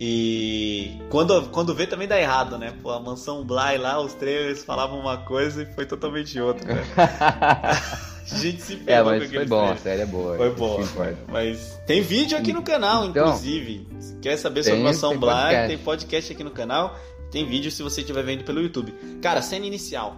E 0.00 0.98
quando, 1.08 1.48
quando 1.50 1.72
vê 1.74 1.86
também 1.86 2.08
dá 2.08 2.20
errado, 2.20 2.58
né? 2.58 2.74
Pô, 2.82 2.90
a 2.90 2.98
mansão 3.00 3.44
Bly 3.44 3.78
lá, 3.78 4.00
os 4.00 4.12
trailers 4.12 4.64
falavam 4.64 4.98
uma 4.98 5.18
coisa 5.18 5.62
e 5.62 5.66
foi 5.66 5.86
totalmente 5.86 6.38
outra. 6.40 6.74
né? 6.74 6.82
A 8.24 8.36
gente 8.38 8.62
se 8.62 8.72
é, 8.74 8.76
ferrou 8.78 9.12
com 9.12 9.18
mas 9.18 9.30
foi 9.30 9.44
bom, 9.44 9.64
a 9.70 9.76
série 9.76 10.00
é 10.00 10.06
boa. 10.06 10.36
Foi 10.38 10.50
boa. 10.54 10.80
Mas 11.28 11.78
tem 11.86 12.00
vídeo 12.00 12.38
aqui 12.38 12.54
no 12.54 12.62
canal, 12.62 13.04
Então, 13.04 13.26
inclusive. 13.26 13.86
Se 14.00 14.16
quer 14.16 14.36
saber 14.38 14.62
sobre 14.64 14.76
tem- 14.78 14.82
Mansão 14.84 15.10
tem 15.10 15.18
Bly, 15.20 15.28
podcast. 15.30 15.68
tem 15.68 15.78
podcast 15.78 16.32
aqui 16.32 16.42
no 16.44 16.50
canal. 16.50 16.98
Tem 17.30 17.46
vídeo 17.46 17.70
se 17.70 17.82
você 17.82 18.00
estiver 18.00 18.24
vendo 18.24 18.42
pelo 18.42 18.62
YouTube. 18.62 18.94
Cara, 19.20 19.42
cena 19.42 19.66
inicial. 19.66 20.16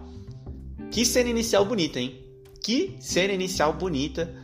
Que 0.92 1.04
cena 1.04 1.28
inicial 1.30 1.64
bonita, 1.64 1.98
hein? 1.98 2.20
Que 2.66 2.96
cena 2.98 3.32
inicial 3.32 3.72
bonita. 3.74 4.34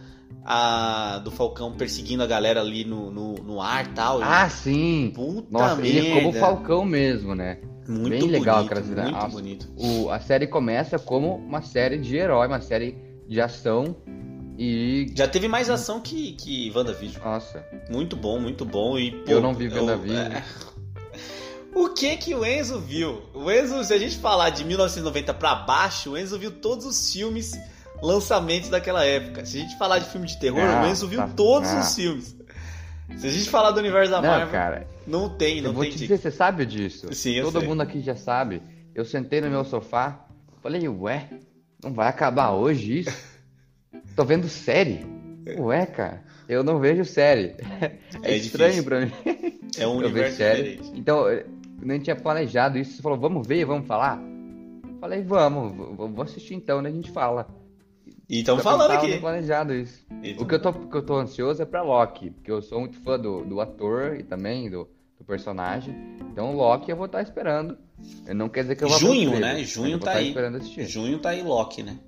A 0.44 1.18
do 1.24 1.30
Falcão 1.30 1.72
perseguindo 1.72 2.22
a 2.22 2.26
galera 2.26 2.60
ali 2.60 2.84
no, 2.84 3.10
no, 3.10 3.34
no 3.34 3.60
ar 3.60 3.84
e 3.86 3.88
tal. 3.90 4.20
Ah, 4.22 4.48
sim! 4.48 5.10
Puta 5.14 5.46
Nossa, 5.50 5.74
merda. 5.76 5.88
ele 5.88 6.08
é 6.08 6.14
como 6.14 6.28
o 6.30 6.32
Falcão 6.32 6.84
mesmo, 6.84 7.34
né? 7.34 7.58
Muito 7.88 8.10
bem 8.10 8.22
legal 8.28 8.56
bonito, 8.58 8.72
aquela 8.72 8.86
cena. 8.86 9.02
Muito 9.02 9.14
Nossa. 9.16 9.28
bonito. 9.28 9.68
O, 9.76 10.10
a 10.10 10.20
série 10.20 10.46
começa 10.46 10.98
como 11.00 11.34
uma 11.36 11.62
série 11.62 11.98
de 11.98 12.16
herói, 12.16 12.46
uma 12.46 12.60
série 12.60 12.96
de 13.28 13.40
ação 13.40 13.96
e. 14.58 15.12
Já 15.16 15.26
teve 15.28 15.46
mais 15.48 15.68
ação 15.70 16.00
que, 16.00 16.32
que 16.32 16.72
WandaVision. 16.74 17.22
Nossa, 17.24 17.64
Muito 17.90 18.14
bom, 18.16 18.38
muito 18.40 18.64
bom. 18.64 18.98
E, 18.98 19.10
pô, 19.10 19.30
Eu 19.32 19.40
não 19.40 19.52
vi 19.54 19.66
eu- 19.66 19.74
WandaVision. 19.84 20.32
é, 20.32 20.44
O 21.74 21.88
que 21.88 22.16
que 22.18 22.34
o 22.34 22.44
Enzo 22.44 22.78
viu? 22.80 23.22
O 23.32 23.50
Enzo, 23.50 23.82
se 23.84 23.94
a 23.94 23.98
gente 23.98 24.18
falar 24.18 24.50
de 24.50 24.62
1990 24.64 25.32
para 25.34 25.54
baixo, 25.54 26.10
o 26.10 26.18
Enzo 26.18 26.38
viu 26.38 26.50
todos 26.50 26.84
os 26.84 27.10
filmes 27.12 27.52
lançamentos 28.02 28.68
daquela 28.68 29.04
época. 29.04 29.46
Se 29.46 29.58
a 29.58 29.60
gente 29.60 29.78
falar 29.78 30.00
de 30.00 30.10
filme 30.10 30.26
de 30.26 30.38
terror, 30.38 30.60
o 30.82 30.86
Enzo 30.86 31.06
viu 31.06 31.20
tá, 31.20 31.28
todos 31.28 31.72
os 31.72 31.94
filmes. 31.94 32.36
Se 33.16 33.26
a 33.26 33.30
gente 33.30 33.48
falar 33.48 33.70
do 33.70 33.78
universo 33.78 34.10
da 34.10 34.20
Marvel, 34.20 34.46
não, 34.46 34.52
cara, 34.52 34.86
não 35.06 35.28
tem, 35.28 35.60
não 35.60 35.70
eu 35.70 35.74
vou 35.74 35.84
tem. 35.84 35.92
Te 35.92 35.98
dizer, 35.98 36.18
você 36.18 36.30
sabe 36.30 36.66
disso? 36.66 37.12
Sim, 37.12 37.34
eu 37.34 37.44
Todo 37.44 37.60
sei. 37.60 37.68
mundo 37.68 37.80
aqui 37.82 38.00
já 38.00 38.16
sabe. 38.16 38.62
Eu 38.94 39.04
sentei 39.04 39.40
no 39.40 39.48
meu 39.48 39.64
sofá, 39.64 40.26
falei, 40.62 40.86
ué, 40.88 41.28
não 41.82 41.92
vai 41.92 42.08
acabar 42.08 42.52
hoje 42.52 43.00
isso? 43.00 43.32
Tô 44.16 44.24
vendo 44.24 44.48
série. 44.48 45.06
Ué, 45.58 45.86
cara, 45.86 46.22
eu 46.48 46.62
não 46.62 46.78
vejo 46.78 47.04
série. 47.04 47.54
É, 48.22 48.32
é 48.32 48.36
estranho 48.36 48.84
pra 48.84 49.00
mim. 49.00 49.12
É 49.76 49.86
um 49.86 49.96
universo 49.96 50.36
diferente. 50.36 50.92
Então, 50.94 51.28
eu 51.28 51.44
nem 51.80 51.98
tinha 51.98 52.14
planejado 52.14 52.78
isso. 52.78 52.96
Você 52.96 53.02
falou, 53.02 53.18
vamos 53.18 53.46
ver, 53.46 53.64
vamos 53.64 53.86
falar? 53.86 54.20
Falei, 55.00 55.22
vamos, 55.22 55.96
vou 55.96 56.22
assistir 56.22 56.54
então, 56.54 56.80
né? 56.80 56.88
A 56.88 56.92
gente 56.92 57.10
fala. 57.10 57.48
E 58.28 58.40
estamos 58.40 58.62
falando 58.62 58.92
aqui. 58.92 59.18
planejado 59.18 59.74
isso. 59.74 60.04
O 60.38 60.46
que 60.46 60.54
eu, 60.54 60.62
tô, 60.62 60.72
que 60.72 60.96
eu 60.96 61.02
tô 61.02 61.16
ansioso 61.16 61.62
é 61.62 61.66
pra 61.66 61.82
Loki, 61.82 62.30
porque 62.30 62.50
eu 62.50 62.62
sou 62.62 62.80
muito 62.80 62.98
fã 63.00 63.18
do, 63.18 63.44
do 63.44 63.60
ator 63.60 64.16
e 64.18 64.22
também 64.22 64.70
do, 64.70 64.88
do 65.18 65.24
personagem. 65.24 65.94
Então, 66.30 66.54
Loki 66.54 66.90
eu 66.90 66.96
vou 66.96 67.06
estar 67.06 67.22
esperando. 67.22 67.76
Não 68.34 68.48
quer 68.48 68.62
dizer 68.62 68.76
que 68.76 68.84
eu 68.84 68.88
vou 68.88 68.98
Junho, 68.98 69.38
né? 69.38 69.62
Junho 69.64 69.98
tá 69.98 70.12
aí. 70.12 70.34
Junho 70.86 71.18
tá 71.18 71.30
aí 71.30 71.42
Loki, 71.42 71.82
né? 71.82 71.98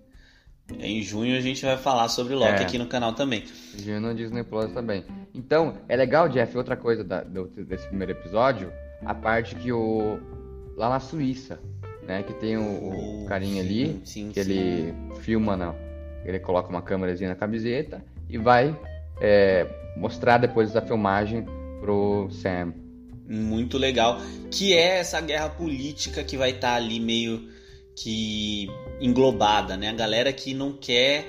Em 0.79 1.03
junho 1.03 1.37
a 1.37 1.41
gente 1.41 1.63
vai 1.63 1.77
falar 1.77 2.09
sobre 2.09 2.35
Loki 2.35 2.63
é. 2.63 2.63
aqui 2.63 2.79
no 2.79 2.87
canal 2.87 3.13
também. 3.13 3.45
Junho 3.77 4.01
no 4.01 4.15
Disney 4.15 4.43
Plus 4.43 4.73
também. 4.73 5.05
Então, 5.35 5.75
é 5.89 5.97
legal, 5.97 6.29
Jeff, 6.29 6.57
outra 6.57 6.77
coisa 6.77 7.05
da, 7.05 7.23
do, 7.23 7.47
desse 7.49 7.87
primeiro 7.89 8.13
episódio, 8.13 8.73
a 9.05 9.15
parte 9.15 9.55
que 9.57 9.73
o. 9.73 10.19
Lá 10.77 10.89
na 10.89 10.99
Suíça, 10.99 11.61
né? 12.03 12.23
Que 12.23 12.33
tem 12.35 12.57
o, 12.57 13.23
o 13.23 13.27
carinha 13.27 13.63
ali, 13.63 14.01
sim, 14.05 14.31
que 14.33 14.43
sim. 14.43 14.51
ele 14.51 14.95
filma, 15.21 15.57
não. 15.57 15.84
Ele 16.25 16.39
coloca 16.39 16.69
uma 16.69 16.83
câmerazinha 16.83 17.31
na 17.31 17.37
camiseta 17.37 18.05
e 18.29 18.39
vai 18.39 18.77
é, 19.21 19.67
mostrar 19.97 20.39
depois 20.39 20.73
da 20.73 20.81
filmagem 20.81 21.45
pro 21.81 22.29
Sam. 22.31 22.75
Muito 23.29 23.79
legal. 23.79 24.19
Que 24.51 24.75
é 24.75 24.99
essa 24.99 25.21
guerra 25.21 25.49
política 25.49 26.23
que 26.25 26.37
vai 26.37 26.51
estar 26.51 26.73
tá 26.73 26.77
ali 26.77 27.01
meio 27.01 27.49
que 27.97 28.69
englobada, 29.01 29.77
né? 29.77 29.91
A 29.91 29.95
galera 29.95 30.33
que 30.33 30.53
não 30.55 30.73
quer 30.73 31.27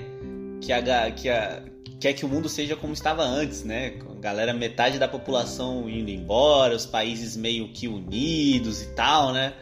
que 0.60 0.72
a, 0.72 1.10
que 1.10 1.28
a 1.28 1.62
quer 2.00 2.12
que 2.12 2.24
o 2.24 2.28
mundo 2.28 2.48
seja 2.48 2.76
como 2.76 2.92
estava 2.92 3.22
antes, 3.22 3.64
né? 3.64 3.94
A 4.10 4.20
galera 4.20 4.52
metade 4.52 4.98
da 4.98 5.08
população 5.08 5.88
indo 5.88 6.10
embora, 6.10 6.74
os 6.74 6.86
países 6.86 7.36
meio 7.36 7.72
que 7.72 7.88
unidos 7.88 8.82
e 8.82 8.86
tal, 8.88 9.32
né? 9.32 9.54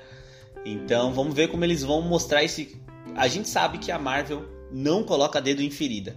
Então 0.65 1.13
vamos 1.13 1.35
ver 1.35 1.49
como 1.49 1.65
eles 1.65 1.83
vão 1.83 2.03
mostrar 2.03 2.43
esse. 2.43 2.81
A 3.15 3.29
gente 3.29 3.49
sabe 3.49 3.79
que 3.79 3.93
a 3.93 3.99
Marvel 3.99 4.45
não 4.75 5.05
coloca 5.05 5.41
dedo 5.41 5.63
em 5.63 5.71
ferida. 5.71 6.17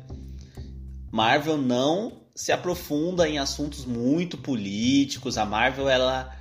Marvel 1.12 1.58
não 1.58 2.24
se 2.36 2.52
aprofunda 2.52 3.30
em 3.30 3.38
assuntos 3.38 3.86
muito 3.86 4.38
políticos. 4.38 5.38
A 5.38 5.46
Marvel 5.46 5.88
ela 5.88 6.36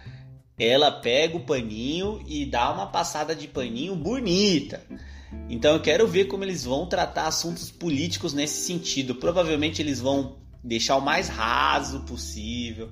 ela 0.58 0.90
pega 0.90 1.37
o 1.37 1.44
paninho 1.44 2.25
e 2.26 2.46
dá 2.46 2.73
uma 2.73 2.87
passada 2.87 3.35
de 3.35 3.46
paninho 3.46 3.94
bonita. 3.94 4.82
Então 5.50 5.75
eu 5.75 5.80
quero 5.80 6.08
ver 6.08 6.25
como 6.25 6.44
eles 6.44 6.64
vão 6.64 6.87
tratar 6.87 7.26
assuntos 7.26 7.70
políticos 7.70 8.32
nesse 8.32 8.64
sentido. 8.66 9.16
Provavelmente 9.16 9.82
eles 9.82 10.00
vão 10.00 10.37
deixar 10.64 10.96
o 10.96 11.02
mais 11.02 11.28
raso 11.28 12.00
possível. 12.00 12.88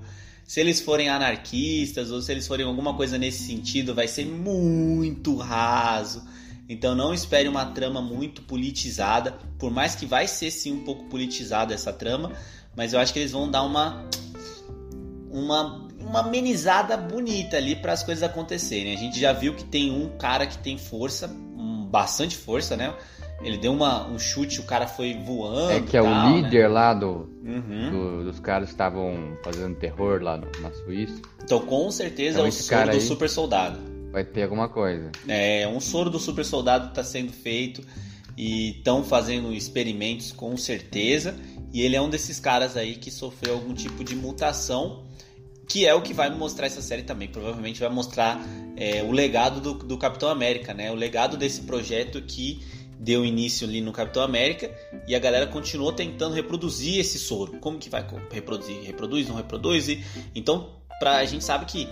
Se 0.46 0.60
eles 0.60 0.80
forem 0.80 1.08
anarquistas 1.08 2.10
ou 2.10 2.20
se 2.20 2.30
eles 2.30 2.46
forem 2.46 2.66
alguma 2.66 2.94
coisa 2.94 3.16
nesse 3.16 3.46
sentido, 3.46 3.94
vai 3.94 4.06
ser 4.06 4.26
muito 4.26 5.34
raso. 5.36 6.22
Então 6.68 6.94
não 6.94 7.12
espere 7.12 7.48
uma 7.48 7.66
trama 7.66 8.00
muito 8.00 8.42
politizada, 8.42 9.32
por 9.58 9.70
mais 9.70 9.94
que 9.94 10.06
vai 10.06 10.26
ser 10.26 10.50
sim 10.50 10.72
um 10.72 10.84
pouco 10.84 11.04
politizada 11.04 11.74
essa 11.74 11.92
trama, 11.92 12.32
mas 12.76 12.92
eu 12.92 13.00
acho 13.00 13.12
que 13.12 13.18
eles 13.18 13.32
vão 13.32 13.50
dar 13.50 13.62
uma 13.62 14.08
uma 15.30 15.84
uma 16.04 16.20
amenizada 16.20 16.96
bonita 16.96 17.56
ali 17.56 17.74
para 17.74 17.92
as 17.92 18.02
coisas 18.02 18.22
acontecerem. 18.22 18.94
A 18.94 18.96
gente 18.96 19.18
já 19.18 19.32
viu 19.32 19.54
que 19.54 19.64
tem 19.64 19.90
um 19.90 20.16
cara 20.18 20.46
que 20.46 20.58
tem 20.58 20.76
força, 20.76 21.28
um, 21.56 21.86
bastante 21.86 22.36
força, 22.36 22.76
né? 22.76 22.94
Ele 23.42 23.58
deu 23.58 23.72
uma, 23.72 24.06
um 24.06 24.18
chute, 24.18 24.60
o 24.60 24.62
cara 24.62 24.86
foi 24.86 25.14
voando. 25.24 25.72
É 25.72 25.80
que 25.80 25.96
é 25.96 26.02
tal, 26.02 26.10
o 26.10 26.14
né? 26.14 26.42
líder 26.42 26.62
né? 26.62 26.68
lá 26.68 26.94
do, 26.94 27.28
uhum. 27.44 27.90
do, 27.90 28.24
dos 28.24 28.40
caras 28.40 28.68
que 28.68 28.74
estavam 28.74 29.36
fazendo 29.42 29.74
terror 29.76 30.22
lá 30.22 30.36
no, 30.36 30.46
na 30.60 30.70
Suíça. 30.72 31.20
Então, 31.42 31.60
com 31.60 31.90
certeza 31.90 32.40
então, 32.40 32.78
é 32.78 32.88
o 32.88 32.90
do 32.92 33.00
super 33.00 33.28
soldado. 33.28 33.93
Vai 34.14 34.22
ter 34.22 34.44
alguma 34.44 34.68
coisa. 34.68 35.10
É, 35.26 35.66
um 35.66 35.80
soro 35.80 36.08
do 36.08 36.20
super 36.20 36.44
soldado 36.44 36.90
está 36.90 37.02
sendo 37.02 37.32
feito 37.32 37.84
e 38.36 38.76
estão 38.76 39.02
fazendo 39.02 39.52
experimentos 39.52 40.30
com 40.30 40.56
certeza. 40.56 41.34
E 41.72 41.82
ele 41.82 41.96
é 41.96 42.00
um 42.00 42.08
desses 42.08 42.38
caras 42.38 42.76
aí 42.76 42.94
que 42.94 43.10
sofreu 43.10 43.54
algum 43.54 43.74
tipo 43.74 44.04
de 44.04 44.14
mutação 44.14 45.02
que 45.68 45.84
é 45.84 45.92
o 45.92 46.00
que 46.00 46.14
vai 46.14 46.30
mostrar 46.30 46.66
essa 46.66 46.80
série 46.80 47.02
também. 47.02 47.26
Provavelmente 47.26 47.80
vai 47.80 47.88
mostrar 47.88 48.40
é, 48.76 49.02
o 49.02 49.10
legado 49.10 49.60
do, 49.60 49.74
do, 49.74 49.98
Capitão 49.98 50.28
América, 50.28 50.72
né? 50.72 50.92
O 50.92 50.94
legado 50.94 51.36
desse 51.36 51.62
projeto 51.62 52.22
que 52.22 52.62
deu 53.00 53.24
início 53.24 53.66
ali 53.66 53.80
no 53.80 53.90
Capitão 53.90 54.22
América 54.22 54.70
e 55.08 55.16
a 55.16 55.18
galera 55.18 55.48
continuou 55.48 55.92
tentando 55.92 56.36
reproduzir 56.36 57.00
esse 57.00 57.18
soro. 57.18 57.58
Como 57.58 57.80
que 57.80 57.90
vai 57.90 58.06
reproduzir? 58.30 58.80
Reproduz, 58.84 59.26
não 59.26 59.34
reproduz? 59.34 59.88
Então, 60.36 60.70
pra, 61.00 61.16
a 61.16 61.24
gente 61.24 61.42
sabe 61.42 61.64
que 61.64 61.88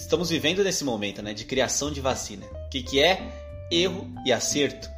estamos 0.00 0.30
vivendo 0.30 0.64
nesse 0.64 0.84
momento, 0.84 1.22
né? 1.22 1.32
De 1.34 1.44
criação 1.44 1.90
de 1.92 2.00
vacina. 2.00 2.46
O 2.66 2.68
que, 2.70 2.82
que 2.82 3.00
é? 3.00 3.32
Erro 3.70 4.10
e 4.24 4.32
acerto. 4.32 4.88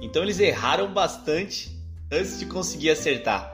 Então 0.00 0.22
eles 0.22 0.38
erraram 0.38 0.92
bastante 0.92 1.70
antes 2.10 2.38
de 2.38 2.46
conseguir 2.46 2.90
acertar. 2.90 3.52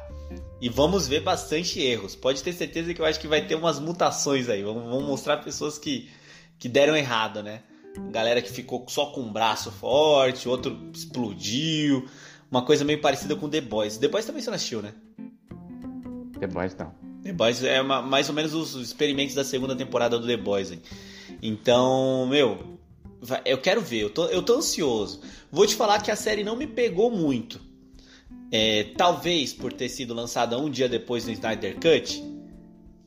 E 0.61 0.69
vamos 0.69 1.09
ver 1.09 1.21
bastante 1.21 1.81
erros. 1.81 2.15
Pode 2.15 2.43
ter 2.43 2.53
certeza 2.53 2.93
que 2.93 3.01
eu 3.01 3.07
acho 3.07 3.19
que 3.19 3.27
vai 3.27 3.47
ter 3.47 3.55
umas 3.55 3.81
mutações 3.81 4.49
aí. 4.49 4.63
Vamos, 4.63 5.03
mostrar 5.05 5.39
pessoas 5.39 5.79
que, 5.79 6.11
que 6.59 6.69
deram 6.69 6.95
errado, 6.95 7.43
né? 7.43 7.63
Galera 8.11 8.43
que 8.43 8.53
ficou 8.53 8.85
só 8.89 9.07
com 9.07 9.23
um 9.23 9.33
braço 9.33 9.73
forte, 9.73 10.49
outro 10.49 10.91
explodiu. 10.95 12.07
Uma 12.51 12.65
coisa 12.65 12.85
meio 12.85 13.01
parecida 13.01 13.35
com 13.35 13.49
The 13.49 13.61
Boys. 13.61 13.97
The 13.97 14.09
Boys 14.09 14.27
também 14.27 14.43
você 14.43 14.51
assistiu, 14.51 14.83
né? 14.83 14.93
The 16.39 16.47
Boys 16.47 16.77
não. 16.77 17.10
The 17.23 17.33
Boys 17.33 17.63
é 17.63 17.81
uma, 17.81 18.01
mais 18.01 18.29
ou 18.29 18.35
menos 18.35 18.55
os 18.55 18.75
experimentos 18.75 19.35
da 19.35 19.45
segunda 19.45 19.77
temporada 19.77 20.19
do 20.19 20.27
The 20.27 20.37
Boys. 20.37 20.73
Hein? 20.73 20.81
Então, 21.43 22.27
meu, 22.27 22.79
eu 23.45 23.59
quero 23.59 23.81
ver. 23.81 24.01
Eu 24.01 24.11
tô, 24.11 24.27
eu 24.27 24.43
tô 24.43 24.57
ansioso. 24.57 25.21
Vou 25.51 25.67
te 25.67 25.75
falar 25.75 26.03
que 26.03 26.11
a 26.11 26.17
série 26.17 26.45
não 26.45 26.57
me 26.57 26.67
pegou 26.67 27.11
muito. 27.11 27.61
É, 28.53 28.85
talvez 28.97 29.53
por 29.53 29.73
ter 29.73 29.89
sido 29.89 30.13
lançada 30.15 30.59
um 30.59 30.69
dia 30.69 30.89
depois 30.89 31.25
do 31.25 31.31
Snyder 31.31 31.75
Cut, 31.75 32.23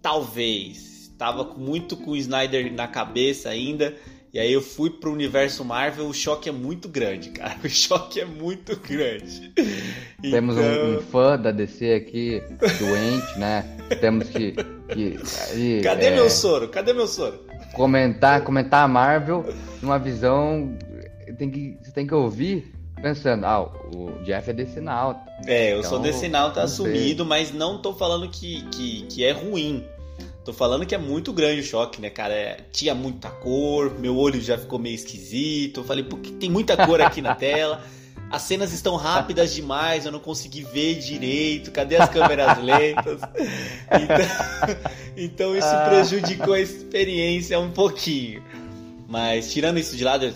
talvez. 0.02 1.10
Estava 1.12 1.44
muito 1.56 1.98
com 1.98 2.12
o 2.12 2.18
Snyder 2.18 2.74
na 2.74 2.88
cabeça 2.88 3.50
ainda. 3.50 3.96
E 4.34 4.40
aí 4.40 4.52
eu 4.52 4.64
fui 4.64 4.90
pro 4.90 5.12
universo 5.12 5.64
Marvel, 5.64 6.08
o 6.08 6.14
choque 6.14 6.50
é 6.50 6.52
muito 6.52 6.90
grande, 6.90 7.30
cara. 7.30 7.56
O 7.64 7.70
choque 7.70 8.20
é 8.20 8.26
muito 8.26 8.76
grande. 8.78 9.54
Temos 10.20 10.58
então... 10.58 10.86
um, 10.86 10.98
um, 10.98 11.02
fã 11.02 11.38
da 11.38 11.52
DC 11.52 11.94
aqui, 11.94 12.42
doente, 12.80 13.38
né? 13.38 13.64
Temos 14.02 14.28
que. 14.30 14.54
que 14.92 15.20
aí, 15.52 15.82
Cadê 15.84 16.08
é... 16.08 16.16
meu 16.16 16.32
soro? 16.32 16.68
Cadê 16.68 16.94
meu 16.94 17.06
soro? 17.06 17.46
Comentar, 17.76 18.44
comentar 18.44 18.84
a 18.84 18.88
Marvel 18.88 19.46
numa 19.80 20.00
visão. 20.00 20.76
Tem 21.38 21.52
que, 21.52 21.78
você 21.80 21.92
tem 21.92 22.08
que 22.08 22.14
ouvir 22.16 22.74
pensando, 23.04 23.46
ah, 23.46 23.62
o 23.94 24.24
Jeff 24.24 24.50
é 24.50 24.54
decenalta. 24.54 25.30
É, 25.46 25.74
eu 25.74 25.80
então, 25.80 25.90
sou 25.92 26.00
decenalta 26.00 26.64
assumido, 26.64 27.26
mas 27.26 27.52
não 27.52 27.80
tô 27.80 27.94
falando 27.94 28.30
que, 28.30 28.64
que, 28.70 29.04
que 29.04 29.24
é 29.24 29.32
ruim. 29.32 29.86
Tô 30.44 30.52
falando 30.52 30.86
que 30.86 30.94
é 30.94 30.98
muito 30.98 31.32
grande 31.32 31.62
o 31.62 31.64
choque, 31.64 32.02
né, 32.02 32.10
cara? 32.10 32.34
É, 32.34 32.58
tinha 32.72 32.94
muita 32.94 33.30
cor, 33.30 33.98
meu 33.98 34.18
olho 34.18 34.42
já 34.42 34.58
ficou 34.58 34.78
meio 34.78 34.96
esquisito. 34.96 35.80
Eu 35.80 35.84
falei, 35.86 36.04
porque 36.04 36.32
tem 36.32 36.50
muita 36.50 36.76
cor 36.86 37.02
aqui 37.02 37.22
na 37.22 37.34
tela. 37.34 37.82
As 38.30 38.42
cenas 38.42 38.74
estão 38.74 38.96
rápidas 38.96 39.54
demais, 39.54 40.06
eu 40.06 40.12
não 40.12 40.20
consegui 40.20 40.64
ver 40.64 40.96
direito. 40.96 41.72
Cadê 41.72 41.96
as 41.96 42.10
câmeras 42.10 42.58
lentas? 42.58 43.22
Então, 43.92 44.76
então 45.16 45.58
isso 45.58 45.68
ah. 45.68 45.86
prejudicou 45.88 46.56
a 46.56 46.60
experiência 46.60 47.58
um 47.60 47.72
pouquinho. 47.72 48.44
Mas 49.08 49.54
tirando 49.54 49.78
isso 49.78 49.96
de 49.96 50.04
lado, 50.04 50.34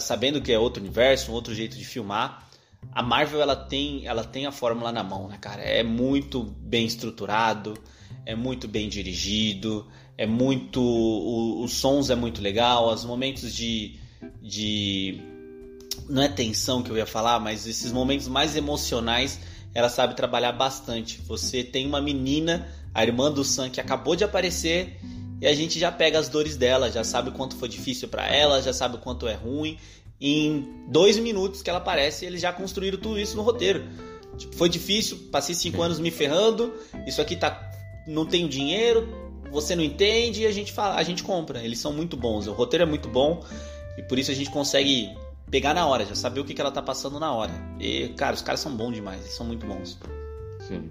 sabendo 0.00 0.40
que 0.40 0.52
é 0.52 0.58
outro 0.58 0.82
universo, 0.82 1.32
um 1.32 1.34
outro 1.34 1.54
jeito 1.54 1.76
de 1.76 1.84
filmar, 1.84 2.49
a 2.92 3.02
Marvel 3.02 3.40
ela 3.40 3.56
tem, 3.56 4.06
ela 4.06 4.24
tem 4.24 4.46
a 4.46 4.52
fórmula 4.52 4.90
na 4.90 5.02
mão, 5.02 5.28
né, 5.28 5.38
cara? 5.40 5.62
É 5.62 5.82
muito 5.82 6.42
bem 6.42 6.86
estruturado, 6.86 7.74
é 8.26 8.34
muito 8.34 8.66
bem 8.66 8.88
dirigido, 8.88 9.86
é 10.16 10.26
muito. 10.26 10.80
O, 10.80 11.62
os 11.62 11.74
sons 11.74 12.10
é 12.10 12.14
muito 12.14 12.40
legal, 12.42 12.92
os 12.92 13.04
momentos 13.04 13.54
de. 13.54 13.98
de 14.42 15.20
não 16.08 16.22
é 16.22 16.28
tensão 16.28 16.82
que 16.82 16.90
eu 16.90 16.96
ia 16.96 17.06
falar, 17.06 17.38
mas 17.38 17.66
esses 17.66 17.92
momentos 17.92 18.26
mais 18.26 18.56
emocionais 18.56 19.38
ela 19.72 19.88
sabe 19.88 20.14
trabalhar 20.14 20.52
bastante. 20.52 21.20
Você 21.26 21.62
tem 21.62 21.86
uma 21.86 22.00
menina, 22.00 22.68
a 22.92 23.04
irmã 23.04 23.30
do 23.30 23.44
Sam, 23.44 23.70
que 23.70 23.80
acabou 23.80 24.16
de 24.16 24.24
aparecer 24.24 24.98
e 25.40 25.46
a 25.46 25.54
gente 25.54 25.78
já 25.78 25.90
pega 25.90 26.18
as 26.18 26.28
dores 26.28 26.56
dela, 26.56 26.90
já 26.90 27.02
sabe 27.02 27.30
o 27.30 27.32
quanto 27.32 27.56
foi 27.56 27.68
difícil 27.68 28.08
para 28.08 28.26
ela, 28.26 28.60
já 28.60 28.72
sabe 28.72 28.96
o 28.96 28.98
quanto 28.98 29.26
é 29.26 29.34
ruim. 29.34 29.78
Em 30.20 30.84
dois 30.88 31.18
minutos 31.18 31.62
que 31.62 31.70
ela 31.70 31.78
aparece, 31.78 32.26
eles 32.26 32.40
já 32.40 32.52
construíram 32.52 32.98
tudo 32.98 33.18
isso 33.18 33.36
no 33.36 33.42
roteiro. 33.42 33.84
Tipo, 34.36 34.54
foi 34.56 34.68
difícil, 34.68 35.18
passei 35.32 35.54
cinco 35.54 35.82
anos 35.82 35.98
me 35.98 36.10
ferrando, 36.10 36.74
isso 37.06 37.20
aqui 37.20 37.36
tá. 37.36 37.70
não 38.06 38.26
tenho 38.26 38.48
dinheiro, 38.48 39.08
você 39.50 39.74
não 39.74 39.82
entende 39.82 40.42
e 40.42 40.46
a 40.46 40.52
gente 40.52 40.72
fala, 40.72 40.96
a 40.96 41.02
gente 41.02 41.22
compra. 41.22 41.62
Eles 41.62 41.78
são 41.78 41.92
muito 41.92 42.16
bons, 42.16 42.46
o 42.46 42.52
roteiro 42.52 42.84
é 42.84 42.86
muito 42.86 43.08
bom 43.08 43.44
e 43.98 44.02
por 44.02 44.18
isso 44.18 44.30
a 44.30 44.34
gente 44.34 44.50
consegue 44.50 45.14
pegar 45.50 45.74
na 45.74 45.86
hora, 45.86 46.04
já 46.04 46.14
saber 46.14 46.40
o 46.40 46.44
que, 46.44 46.54
que 46.54 46.60
ela 46.60 46.70
tá 46.70 46.82
passando 46.82 47.18
na 47.18 47.32
hora. 47.32 47.52
E, 47.78 48.08
cara, 48.10 48.34
os 48.34 48.42
caras 48.42 48.60
são 48.60 48.74
bons 48.74 48.94
demais, 48.94 49.20
eles 49.20 49.32
são 49.32 49.46
muito 49.46 49.66
bons. 49.66 49.98
Sim. 50.60 50.90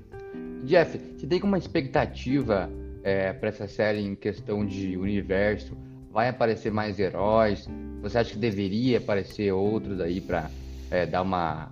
Jeff, 0.63 1.00
você 1.17 1.25
tem 1.25 1.38
alguma 1.38 1.57
expectativa 1.57 2.69
é, 3.03 3.31
para 3.31 3.50
essa 3.50 3.67
série 3.67 4.01
em 4.01 4.15
questão 4.15 4.65
de 4.65 4.98
universo? 4.98 5.77
Vai 6.11 6.29
aparecer 6.29 6.71
mais 6.71 6.99
heróis? 6.99 7.67
Você 8.01 8.17
acha 8.17 8.31
que 8.31 8.37
deveria 8.37 8.97
aparecer 8.97 9.51
outros 9.51 9.99
aí 10.01 10.19
para 10.19 10.49
é, 10.89 11.05
dar 11.05 11.21
uma, 11.21 11.71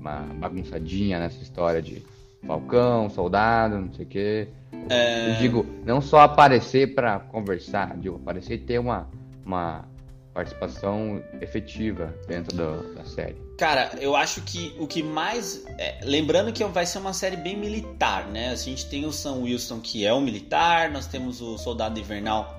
uma 0.00 0.20
bagunçadinha 0.38 1.18
nessa 1.18 1.42
história 1.42 1.82
de 1.82 2.02
Falcão, 2.46 3.10
soldado, 3.10 3.78
não 3.78 3.92
sei 3.92 4.04
o 4.04 4.08
quê? 4.08 4.48
É... 4.88 5.30
Eu 5.32 5.38
digo, 5.38 5.66
não 5.84 6.00
só 6.00 6.20
aparecer 6.20 6.94
para 6.94 7.18
conversar, 7.18 7.96
digo, 7.96 8.16
aparecer 8.16 8.54
e 8.54 8.58
ter 8.58 8.78
uma, 8.78 9.08
uma 9.44 9.84
participação 10.32 11.22
efetiva 11.40 12.14
dentro 12.28 12.56
do, 12.56 12.94
da 12.94 13.04
série. 13.04 13.36
Cara, 13.58 13.92
eu 13.98 14.14
acho 14.14 14.42
que 14.42 14.76
o 14.78 14.86
que 14.86 15.02
mais. 15.02 15.64
É, 15.78 16.00
lembrando 16.04 16.52
que 16.52 16.62
vai 16.64 16.84
ser 16.84 16.98
uma 16.98 17.14
série 17.14 17.36
bem 17.36 17.56
militar, 17.56 18.26
né? 18.26 18.50
A 18.50 18.54
gente 18.54 18.86
tem 18.88 19.06
o 19.06 19.12
Sam 19.12 19.40
Wilson, 19.42 19.80
que 19.80 20.04
é 20.04 20.12
um 20.12 20.20
militar, 20.20 20.90
nós 20.90 21.06
temos 21.06 21.40
o 21.40 21.56
Soldado 21.56 21.98
Invernal, 21.98 22.54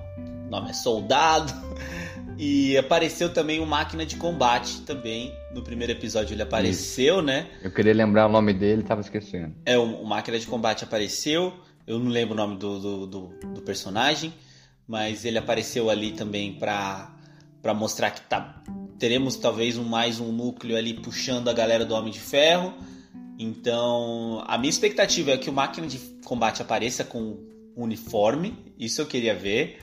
o 0.48 0.50
nome 0.50 0.70
é 0.70 0.72
Soldado, 0.72 1.52
e 2.38 2.76
apareceu 2.76 3.32
também 3.32 3.60
o 3.60 3.66
Máquina 3.66 4.04
de 4.04 4.16
Combate 4.16 4.80
também. 4.80 5.32
No 5.54 5.62
primeiro 5.62 5.92
episódio 5.92 6.34
ele 6.34 6.42
apareceu, 6.42 7.16
Isso. 7.16 7.22
né? 7.22 7.46
Eu 7.62 7.70
queria 7.70 7.92
lembrar 7.92 8.26
o 8.26 8.32
nome 8.32 8.54
dele, 8.54 8.82
tava 8.82 9.02
esquecendo. 9.02 9.54
É, 9.64 9.78
o, 9.78 9.84
o 9.84 10.06
Máquina 10.06 10.38
de 10.38 10.46
Combate 10.46 10.84
apareceu. 10.84 11.52
Eu 11.86 11.98
não 11.98 12.10
lembro 12.10 12.34
o 12.34 12.36
nome 12.36 12.56
do, 12.56 12.78
do, 12.78 13.06
do, 13.06 13.26
do 13.54 13.62
personagem, 13.62 14.32
mas 14.86 15.24
ele 15.24 15.38
apareceu 15.38 15.88
ali 15.88 16.12
também 16.12 16.54
pra 16.54 17.14
para 17.60 17.74
mostrar 17.74 18.12
que 18.12 18.20
tá, 18.20 18.62
teremos 18.98 19.36
talvez 19.36 19.76
um, 19.76 19.84
mais 19.84 20.20
um 20.20 20.30
núcleo 20.30 20.76
ali 20.76 20.94
puxando 20.94 21.48
a 21.48 21.52
galera 21.52 21.84
do 21.84 21.92
Homem 21.92 22.12
de 22.12 22.20
Ferro. 22.20 22.72
Então, 23.36 24.44
a 24.46 24.56
minha 24.56 24.70
expectativa 24.70 25.32
é 25.32 25.36
que 25.36 25.50
o 25.50 25.52
Máquina 25.52 25.86
de 25.86 25.98
Combate 26.24 26.62
apareça 26.62 27.04
com 27.04 27.36
uniforme, 27.76 28.56
isso 28.78 29.00
eu 29.00 29.06
queria 29.06 29.34
ver. 29.34 29.78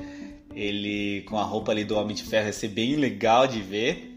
Ele 0.55 1.21
com 1.27 1.37
a 1.37 1.43
roupa 1.43 1.71
ali 1.71 1.83
do 1.83 1.95
Homem 1.97 2.15
de 2.15 2.23
Ferro 2.23 2.47
ia 2.47 2.53
ser 2.53 2.69
bem 2.69 2.95
legal 2.95 3.45
de 3.45 3.61
ver. 3.61 4.15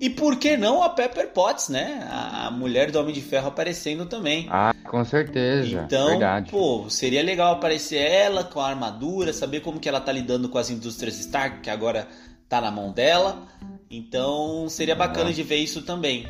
E 0.00 0.08
por 0.08 0.36
que 0.36 0.56
não 0.56 0.82
a 0.82 0.88
Pepper 0.88 1.28
Potts, 1.28 1.68
né? 1.68 2.06
A, 2.10 2.50
mulher 2.50 2.90
do 2.90 2.98
Homem 2.98 3.12
de 3.12 3.20
Ferro 3.20 3.48
aparecendo 3.48 4.06
também. 4.06 4.46
Ah, 4.50 4.74
com 4.88 5.04
certeza. 5.04 5.82
Então, 5.86 6.08
Verdade. 6.08 6.50
pô, 6.50 6.88
seria 6.88 7.22
legal 7.22 7.52
aparecer 7.52 7.98
ela 7.98 8.42
com 8.42 8.60
a 8.60 8.68
armadura, 8.68 9.32
saber 9.32 9.60
como 9.60 9.78
que 9.78 9.88
ela 9.88 10.00
tá 10.00 10.10
lidando 10.10 10.48
com 10.48 10.56
as 10.56 10.70
indústrias 10.70 11.18
Stark, 11.20 11.60
que 11.60 11.68
agora 11.68 12.08
tá 12.48 12.62
na 12.62 12.70
mão 12.70 12.92
dela. 12.92 13.46
Então 13.90 14.68
seria 14.68 14.94
bacana 14.94 15.32
de 15.32 15.42
ver 15.42 15.56
isso 15.56 15.82
também. 15.82 16.26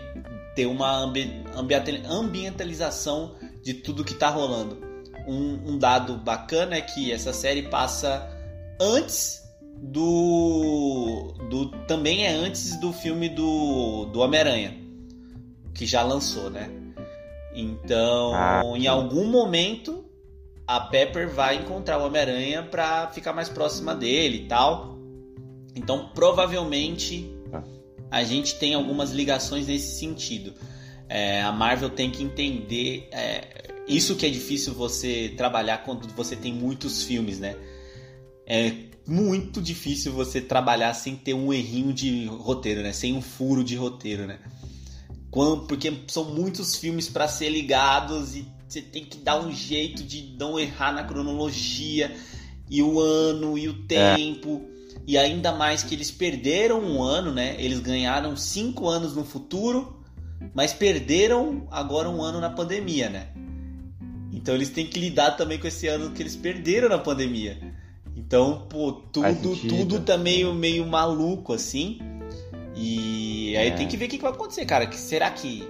Ter 0.56 0.66
uma 0.66 0.90
ambi 0.96 1.44
ambientalização 2.08 3.36
de 3.62 3.74
tudo 3.74 4.04
que 4.04 4.14
tá 4.14 4.28
rolando. 4.28 4.80
Um, 5.28 5.72
um, 5.72 5.78
dado 5.78 6.16
bacana 6.16 6.76
é 6.76 6.80
que 6.80 7.12
essa 7.12 7.32
série 7.32 7.62
passa 7.62 8.28
antes 8.80 9.39
do. 9.80 11.32
do 11.48 11.66
também 11.86 12.26
é 12.26 12.32
antes 12.32 12.78
do 12.78 12.92
filme 12.92 13.28
do, 13.28 14.06
do 14.06 14.20
Homem-Aranha. 14.20 14.76
Que 15.74 15.86
já 15.86 16.02
lançou, 16.02 16.50
né? 16.50 16.70
Então, 17.54 18.34
ah, 18.34 18.62
em 18.76 18.86
algum 18.86 19.26
momento, 19.26 20.04
a 20.66 20.80
Pepper 20.80 21.28
vai 21.28 21.56
encontrar 21.56 21.98
o 21.98 22.06
Homem-Aranha 22.06 22.62
pra 22.62 23.08
ficar 23.08 23.32
mais 23.32 23.48
próxima 23.48 23.94
dele 23.94 24.44
e 24.44 24.46
tal. 24.46 24.98
Então, 25.74 26.10
provavelmente, 26.14 27.34
tá. 27.50 27.64
a 28.10 28.22
gente 28.22 28.56
tem 28.56 28.74
algumas 28.74 29.10
ligações 29.10 29.66
nesse 29.66 29.98
sentido. 29.98 30.52
É, 31.08 31.42
a 31.42 31.50
Marvel 31.50 31.90
tem 31.90 32.10
que 32.10 32.22
entender 32.22 33.08
é, 33.10 33.72
isso 33.88 34.14
que 34.14 34.26
é 34.26 34.30
difícil 34.30 34.74
você 34.74 35.32
trabalhar 35.36 35.78
quando 35.78 36.06
você 36.14 36.36
tem 36.36 36.52
muitos 36.52 37.02
filmes, 37.02 37.40
né? 37.40 37.56
É 38.46 38.89
muito 39.06 39.60
difícil 39.60 40.12
você 40.12 40.40
trabalhar 40.40 40.94
sem 40.94 41.16
ter 41.16 41.34
um 41.34 41.52
errinho 41.52 41.92
de 41.92 42.26
roteiro, 42.26 42.82
né? 42.82 42.92
Sem 42.92 43.14
um 43.14 43.22
furo 43.22 43.64
de 43.64 43.76
roteiro, 43.76 44.26
né? 44.26 44.38
Quando, 45.30 45.66
porque 45.66 45.92
são 46.08 46.24
muitos 46.24 46.76
filmes 46.76 47.08
para 47.08 47.28
ser 47.28 47.50
ligados 47.50 48.34
e 48.34 48.46
você 48.68 48.80
tem 48.80 49.04
que 49.04 49.18
dar 49.18 49.40
um 49.40 49.52
jeito 49.52 50.02
de 50.02 50.36
não 50.38 50.58
errar 50.58 50.92
na 50.92 51.04
cronologia 51.04 52.14
e 52.68 52.82
o 52.82 53.00
ano 53.00 53.58
e 53.58 53.68
o 53.68 53.84
é. 53.90 54.16
tempo. 54.16 54.62
É. 54.64 55.00
E 55.06 55.18
ainda 55.18 55.52
mais 55.52 55.82
que 55.82 55.94
eles 55.94 56.10
perderam 56.10 56.80
um 56.80 57.02
ano, 57.02 57.32
né? 57.32 57.56
Eles 57.58 57.80
ganharam 57.80 58.36
cinco 58.36 58.88
anos 58.88 59.14
no 59.14 59.24
futuro, 59.24 60.00
mas 60.54 60.72
perderam 60.72 61.66
agora 61.70 62.08
um 62.08 62.22
ano 62.22 62.40
na 62.40 62.50
pandemia, 62.50 63.08
né? 63.08 63.28
Então 64.32 64.54
eles 64.54 64.70
têm 64.70 64.86
que 64.86 64.98
lidar 64.98 65.32
também 65.32 65.58
com 65.58 65.66
esse 65.66 65.86
ano 65.88 66.12
que 66.12 66.22
eles 66.22 66.36
perderam 66.36 66.88
na 66.88 66.98
pandemia. 66.98 67.69
Então, 68.16 68.66
pô, 68.68 68.92
tudo, 68.92 69.56
tudo 69.68 70.00
tá 70.00 70.18
meio, 70.18 70.54
meio 70.54 70.86
maluco 70.86 71.52
assim. 71.52 71.98
E 72.76 73.56
aí 73.56 73.68
é. 73.68 73.70
tem 73.72 73.88
que 73.88 73.96
ver 73.96 74.06
o 74.06 74.08
que 74.08 74.18
vai 74.18 74.32
acontecer, 74.32 74.64
cara. 74.64 74.86
Que 74.86 74.96
será 74.96 75.30
que 75.30 75.68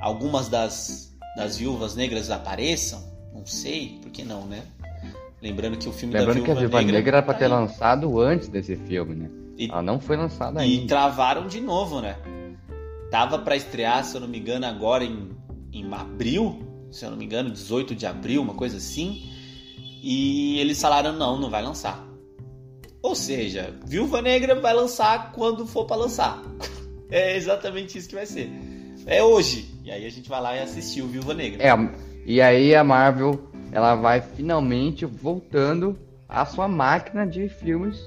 algumas 0.00 0.48
das, 0.48 1.14
das 1.36 1.56
viúvas 1.56 1.94
negras 1.94 2.30
apareçam? 2.30 3.02
Não 3.34 3.46
sei, 3.46 3.98
por 4.02 4.10
que 4.10 4.24
não, 4.24 4.46
né? 4.46 4.62
Lembrando 5.42 5.76
que 5.76 5.88
o 5.88 5.92
filme 5.92 6.14
Lembrando 6.14 6.38
da 6.38 6.44
Viúva, 6.44 6.46
que 6.46 6.50
a 6.52 6.60
Viúva 6.60 6.78
Negra, 6.78 6.96
Negra 6.96 7.16
era 7.18 7.22
pra 7.22 7.34
tá 7.34 7.40
ter 7.40 7.48
lançado 7.48 8.20
antes 8.20 8.48
desse 8.48 8.76
filme, 8.76 9.14
né? 9.14 9.30
E, 9.58 9.68
Ela 9.68 9.82
não 9.82 10.00
foi 10.00 10.16
lançada 10.16 10.64
e 10.64 10.70
ainda. 10.70 10.84
E 10.84 10.86
travaram 10.86 11.46
de 11.46 11.60
novo, 11.60 12.00
né? 12.00 12.16
Tava 13.10 13.38
para 13.38 13.54
estrear, 13.54 14.04
se 14.04 14.16
eu 14.16 14.20
não 14.22 14.28
me 14.28 14.38
engano, 14.38 14.64
agora 14.66 15.04
em, 15.04 15.30
em 15.72 15.92
abril, 15.92 16.86
se 16.90 17.04
eu 17.04 17.10
não 17.10 17.16
me 17.18 17.24
engano, 17.26 17.50
18 17.50 17.94
de 17.94 18.06
abril, 18.06 18.40
uma 18.40 18.54
coisa 18.54 18.78
assim. 18.78 19.30
E 20.06 20.60
eles 20.60 20.78
falaram: 20.82 21.14
não, 21.14 21.40
não 21.40 21.48
vai 21.48 21.62
lançar. 21.62 22.06
Ou 23.00 23.14
seja, 23.14 23.74
Viúva 23.86 24.20
Negra 24.20 24.54
vai 24.60 24.74
lançar 24.74 25.32
quando 25.32 25.66
for 25.66 25.86
para 25.86 25.96
lançar. 25.96 26.42
é 27.10 27.34
exatamente 27.34 27.96
isso 27.96 28.10
que 28.10 28.14
vai 28.14 28.26
ser. 28.26 28.50
É 29.06 29.22
hoje. 29.22 29.74
E 29.82 29.90
aí 29.90 30.04
a 30.04 30.10
gente 30.10 30.28
vai 30.28 30.42
lá 30.42 30.56
e 30.56 30.60
assistir 30.60 31.00
o 31.00 31.06
Viúva 31.06 31.32
Negra. 31.32 31.62
É, 31.62 31.72
e 32.26 32.38
aí 32.42 32.74
a 32.74 32.84
Marvel 32.84 33.48
ela 33.72 33.94
vai 33.94 34.20
finalmente 34.20 35.06
voltando 35.06 35.98
à 36.28 36.44
sua 36.44 36.68
máquina 36.68 37.26
de 37.26 37.48
filmes 37.48 37.98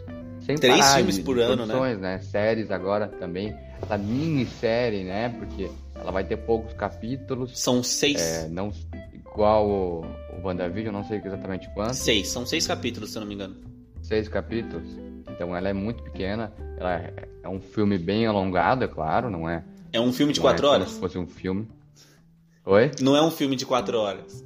sem 0.41 0.55
Três 0.55 0.77
parar, 0.77 0.95
filmes 0.97 1.17
por 1.17 1.39
ano, 1.39 1.65
né? 1.65 1.95
né? 1.95 2.19
Séries 2.19 2.69
agora 2.69 3.07
também. 3.07 3.55
Essa 3.81 3.97
minissérie, 3.97 5.03
né? 5.03 5.29
Porque 5.29 5.69
ela 5.95 6.11
vai 6.11 6.23
ter 6.23 6.37
poucos 6.37 6.73
capítulos. 6.73 7.59
São 7.59 7.81
seis. 7.81 8.21
É, 8.21 8.47
não 8.47 8.71
igual 9.13 10.05
o, 10.41 10.47
WandaVision, 10.47 10.93
não 10.93 11.03
sei 11.03 11.21
exatamente 11.23 11.69
quantos. 11.73 11.97
Seis, 11.97 12.27
são 12.29 12.45
seis 12.45 12.65
capítulos, 12.65 13.11
se 13.11 13.17
eu 13.17 13.21
não 13.21 13.27
me 13.27 13.35
engano. 13.35 13.55
Seis 14.01 14.27
capítulos. 14.27 14.87
Então 15.29 15.55
ela 15.55 15.69
é 15.69 15.73
muito 15.73 16.03
pequena. 16.03 16.53
Ela 16.77 16.95
é, 16.95 17.13
é 17.43 17.49
um 17.49 17.59
filme 17.59 17.97
bem 17.97 18.25
alongado, 18.25 18.83
é 18.83 18.87
claro, 18.87 19.29
não 19.29 19.49
é? 19.49 19.63
É 19.91 19.99
um 19.99 20.11
filme 20.11 20.33
de 20.33 20.39
quatro 20.39 20.65
é 20.65 20.69
horas? 20.69 20.85
Como 20.85 20.95
se 20.95 20.99
fosse 20.99 21.17
um 21.17 21.27
filme. 21.27 21.67
Oi? 22.65 22.91
Não 23.01 23.15
é 23.15 23.21
um 23.21 23.31
filme 23.31 23.55
de 23.55 23.65
quatro 23.65 23.97
horas. 23.97 24.45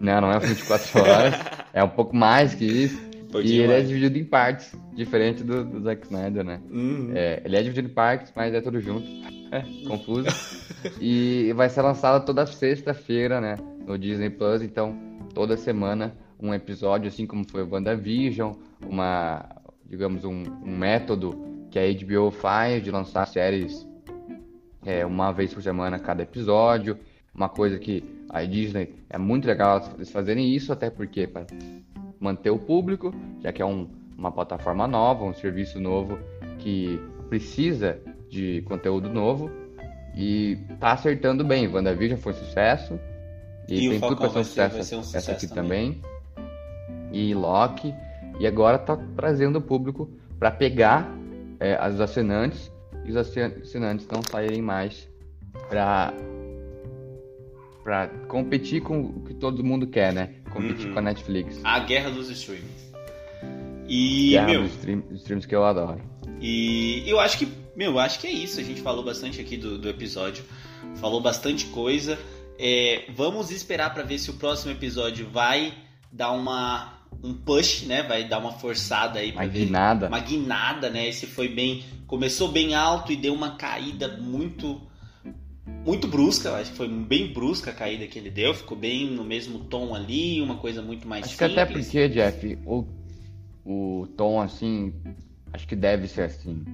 Não, 0.00 0.20
não 0.20 0.30
é 0.30 0.38
24 0.38 1.00
horas. 1.00 1.34
é 1.72 1.82
um 1.82 1.88
pouco 1.88 2.14
mais 2.14 2.54
que 2.54 2.64
isso. 2.64 3.00
e 3.42 3.58
ele 3.58 3.72
é 3.72 3.80
dividido 3.80 4.18
em 4.18 4.24
partes, 4.24 4.72
diferente 4.96 5.44
do, 5.44 5.62
do 5.64 5.80
Zack 5.82 6.06
Snyder, 6.06 6.42
né? 6.42 6.60
Uhum. 6.70 7.12
É, 7.14 7.42
ele 7.44 7.56
é 7.56 7.62
dividido 7.62 7.88
em 7.88 7.92
partes, 7.92 8.32
mas 8.34 8.52
é 8.54 8.60
tudo 8.60 8.80
junto. 8.80 9.06
É, 9.48 9.62
confuso. 9.86 10.26
e 11.00 11.52
vai 11.52 11.68
ser 11.68 11.80
lançado 11.80 12.26
toda 12.26 12.44
sexta-feira, 12.44 13.40
né? 13.40 13.54
No 13.86 13.96
Disney 13.96 14.28
Plus, 14.28 14.60
então 14.60 14.98
toda 15.32 15.56
semana 15.56 16.16
um 16.40 16.52
episódio, 16.52 17.06
assim 17.06 17.26
como 17.26 17.48
foi 17.48 17.62
o 17.62 17.68
WandaVision, 17.70 18.54
uma, 18.84 19.48
digamos, 19.88 20.24
um, 20.24 20.42
um 20.64 20.76
método 20.76 21.68
que 21.70 21.78
a 21.78 21.82
HBO 21.82 22.32
faz 22.32 22.82
de 22.82 22.90
lançar 22.90 23.24
séries 23.28 23.86
é, 24.84 25.06
uma 25.06 25.30
vez 25.30 25.54
por 25.54 25.62
semana 25.62 25.96
cada 25.98 26.24
episódio. 26.24 26.98
Uma 27.32 27.48
coisa 27.48 27.78
que 27.78 28.02
a 28.28 28.42
Disney 28.44 28.94
é 29.08 29.16
muito 29.16 29.46
legal 29.46 29.80
eles 29.94 30.10
fazerem 30.10 30.54
isso, 30.54 30.72
até 30.72 30.90
porque 30.90 31.28
para 31.28 31.46
manter 32.18 32.50
o 32.50 32.58
público, 32.58 33.14
já 33.40 33.52
que 33.52 33.62
é 33.62 33.64
um, 33.64 33.88
uma 34.16 34.32
plataforma 34.32 34.86
nova, 34.86 35.24
um 35.24 35.34
serviço 35.34 35.80
novo 35.80 36.18
que 36.58 37.00
precisa 37.28 38.00
de 38.28 38.62
conteúdo 38.62 39.08
novo 39.08 39.50
e 40.16 40.58
tá 40.80 40.92
acertando 40.92 41.44
bem. 41.44 41.68
WandaVision 41.68 42.18
foi 42.18 42.32
sucesso 42.32 42.98
e, 43.68 43.86
e 43.86 43.90
tem 43.90 44.00
tudo 44.00 44.16
para 44.16 44.30
ser 44.30 44.38
um 44.38 44.44
sucesso, 44.44 44.82
ser 44.82 44.96
um 44.96 45.02
sucesso 45.02 45.30
essa 45.30 45.32
aqui 45.32 45.54
também. 45.54 46.00
também. 46.00 47.10
e 47.12 47.34
Loki, 47.34 47.94
e 48.40 48.46
agora 48.46 48.78
tá 48.78 48.96
trazendo 49.14 49.58
o 49.58 49.62
público 49.62 50.10
para 50.38 50.50
pegar 50.50 51.08
é, 51.60 51.88
os 51.88 52.00
assinantes 52.00 52.72
e 53.04 53.10
os 53.10 53.16
assinantes 53.16 54.06
não 54.08 54.22
saírem 54.22 54.62
mais 54.62 55.08
para 55.68 56.12
para 57.82 58.08
competir 58.26 58.82
com 58.82 59.00
o 59.00 59.22
que 59.22 59.32
todo 59.32 59.62
mundo 59.62 59.86
quer, 59.86 60.12
né? 60.12 60.34
Competir 60.50 60.88
uhum. 60.88 60.92
com 60.92 60.98
a 60.98 61.02
Netflix. 61.02 61.60
A 61.62 61.78
guerra 61.78 62.10
dos 62.10 62.28
streams. 62.30 62.85
E, 63.88 64.30
guerra 64.30 64.46
meu... 64.46 64.62
dos, 64.62 64.72
stream, 64.72 65.00
dos 65.00 65.20
streams 65.20 65.46
que 65.46 65.54
eu 65.54 65.64
adoro. 65.64 66.00
E 66.40 67.02
eu 67.06 67.18
acho 67.20 67.38
que, 67.38 67.48
meu, 67.74 67.98
acho 67.98 68.18
que 68.18 68.26
é 68.26 68.32
isso. 68.32 68.60
A 68.60 68.62
gente 68.62 68.80
falou 68.80 69.04
bastante 69.04 69.40
aqui 69.40 69.56
do, 69.56 69.78
do 69.78 69.88
episódio. 69.88 70.44
Falou 70.96 71.20
bastante 71.20 71.66
coisa. 71.66 72.18
É, 72.58 73.04
vamos 73.14 73.50
esperar 73.50 73.92
para 73.92 74.02
ver 74.02 74.18
se 74.18 74.30
o 74.30 74.34
próximo 74.34 74.72
episódio 74.72 75.28
vai 75.30 75.74
dar 76.10 76.32
uma 76.32 76.96
um 77.22 77.34
push, 77.34 77.82
né? 77.82 78.02
Vai 78.02 78.28
dar 78.28 78.38
uma 78.38 78.52
forçada 78.52 79.18
aí, 79.18 79.32
uma 79.32 79.46
guinada, 79.46 80.08
uma 80.08 80.20
guinada, 80.20 80.90
né? 80.90 81.08
Esse 81.08 81.26
foi 81.26 81.48
bem, 81.48 81.84
começou 82.06 82.48
bem 82.48 82.74
alto 82.74 83.12
e 83.12 83.16
deu 83.16 83.34
uma 83.34 83.56
caída 83.56 84.08
muito 84.18 84.80
muito 85.84 86.08
brusca, 86.08 86.52
acho 86.54 86.72
que 86.72 86.76
foi 86.76 86.88
bem 86.88 87.32
brusca 87.32 87.70
a 87.70 87.74
caída 87.74 88.06
que 88.06 88.18
ele 88.18 88.30
deu, 88.30 88.52
ficou 88.52 88.76
bem 88.76 89.06
no 89.08 89.22
mesmo 89.22 89.60
tom 89.60 89.94
ali, 89.94 90.40
uma 90.42 90.56
coisa 90.56 90.82
muito 90.82 91.06
mais 91.06 91.24
acho 91.24 91.36
simples. 91.36 91.54
que 91.54 91.60
até 91.60 91.72
porque, 91.72 92.08
Jeff, 92.08 92.58
o, 92.66 92.84
o 93.66 94.06
tom 94.16 94.40
assim, 94.40 94.94
acho 95.52 95.66
que 95.66 95.74
deve 95.74 96.06
ser 96.06 96.22
assim, 96.22 96.64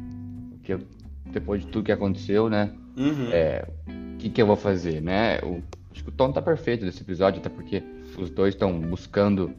porque 0.50 0.78
depois 1.26 1.62
de 1.62 1.68
tudo 1.68 1.84
que 1.84 1.92
aconteceu, 1.92 2.50
né? 2.50 2.70
Uhum. 2.96 3.30
É, 3.32 3.66
o 4.14 4.18
que, 4.18 4.28
que 4.28 4.42
eu 4.42 4.46
vou 4.46 4.56
fazer, 4.56 5.00
né? 5.00 5.38
O, 5.38 5.62
acho 5.90 6.04
que 6.04 6.10
o 6.10 6.12
tom 6.12 6.30
tá 6.30 6.42
perfeito 6.42 6.84
desse 6.84 7.02
episódio, 7.02 7.40
até 7.40 7.48
porque 7.48 7.82
os 8.18 8.28
dois 8.28 8.54
estão 8.54 8.78
buscando 8.78 9.52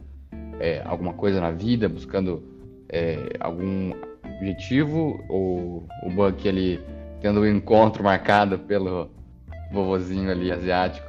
é, 0.60 0.80
alguma 0.84 1.12
coisa 1.12 1.40
na 1.40 1.50
vida, 1.50 1.88
buscando 1.88 2.42
é, 2.88 3.18
algum 3.40 3.92
objetivo, 4.36 5.22
ou 5.28 5.86
o 6.04 6.10
Buck 6.10 6.46
ele 6.46 6.80
tendo 7.20 7.40
um 7.40 7.46
encontro 7.46 8.04
marcado 8.04 8.58
pelo 8.60 9.10
vovozinho 9.72 10.30
ali 10.30 10.52
asiático. 10.52 11.06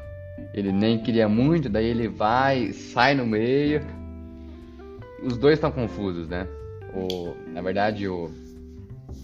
Ele 0.54 0.72
nem 0.72 0.98
queria 0.98 1.30
muito, 1.30 1.70
daí 1.70 1.86
ele 1.86 2.08
vai, 2.08 2.72
sai 2.74 3.14
no 3.14 3.26
meio. 3.26 3.82
Os 5.26 5.38
dois 5.38 5.56
estão 5.56 5.72
confusos, 5.72 6.28
né? 6.28 6.48
O, 6.94 7.34
na 7.52 7.60
verdade, 7.60 8.08
o 8.08 8.30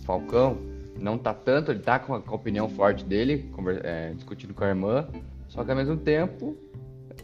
Falcão 0.03 0.57
não 0.99 1.15
tá 1.15 1.31
tanto, 1.31 1.71
ele 1.71 1.79
tá 1.79 1.99
com 1.99 2.15
a, 2.15 2.21
com 2.21 2.31
a 2.31 2.35
opinião 2.35 2.67
forte 2.67 3.05
dele, 3.05 3.51
é, 3.83 4.11
discutindo 4.15 4.51
com 4.51 4.63
a 4.63 4.69
irmã, 4.69 5.07
só 5.47 5.63
que 5.63 5.69
ao 5.69 5.77
mesmo 5.77 5.97
tempo 5.97 6.57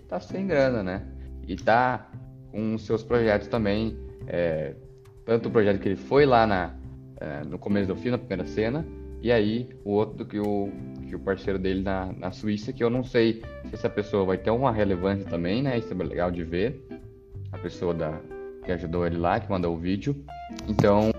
tá 0.08 0.20
sem 0.20 0.46
grana, 0.46 0.84
né? 0.84 1.08
E 1.48 1.56
tá 1.56 2.08
com 2.52 2.78
seus 2.78 3.04
projetos 3.04 3.48
também. 3.48 3.98
É, 4.28 4.76
tanto 5.26 5.50
o 5.50 5.52
projeto 5.52 5.80
que 5.80 5.90
ele 5.90 5.96
foi 5.96 6.28
lá 6.28 6.46
na, 6.46 6.76
é, 7.20 7.44
no 7.46 7.58
começo 7.58 7.88
do 7.88 7.96
filme, 7.96 8.12
na 8.12 8.20
primeira 8.20 8.46
cena, 8.46 8.86
e 9.24 9.32
aí 9.32 9.70
o 9.84 9.92
outro 9.92 10.24
que 10.24 10.40
o, 10.40 10.70
que 11.08 11.16
o 11.16 11.20
parceiro 11.20 11.58
dele 11.58 11.82
na, 11.82 12.14
na 12.14 12.32
Suíça, 12.32 12.72
que 12.72 12.84
eu 12.84 12.92
não 12.92 13.04
sei 13.04 13.42
se 13.70 13.74
essa 13.74 13.90
pessoa 13.90 14.24
vai 14.24 14.38
ter 14.38 14.52
uma 14.52 14.72
relevância 14.72 15.26
também, 15.26 15.64
né? 15.64 15.80
Isso 15.80 15.92
é 15.92 15.96
legal 15.96 16.30
de 16.30 16.44
ver. 16.44 16.86
A 17.52 17.58
pessoa 17.58 17.94
da, 17.94 18.20
que 18.68 18.72
ajudou 18.74 19.08
ele 19.08 19.18
lá, 19.18 19.40
que 19.40 19.50
mandou 19.50 19.74
o 19.74 19.80
vídeo. 19.80 20.14
Então, 20.68 21.12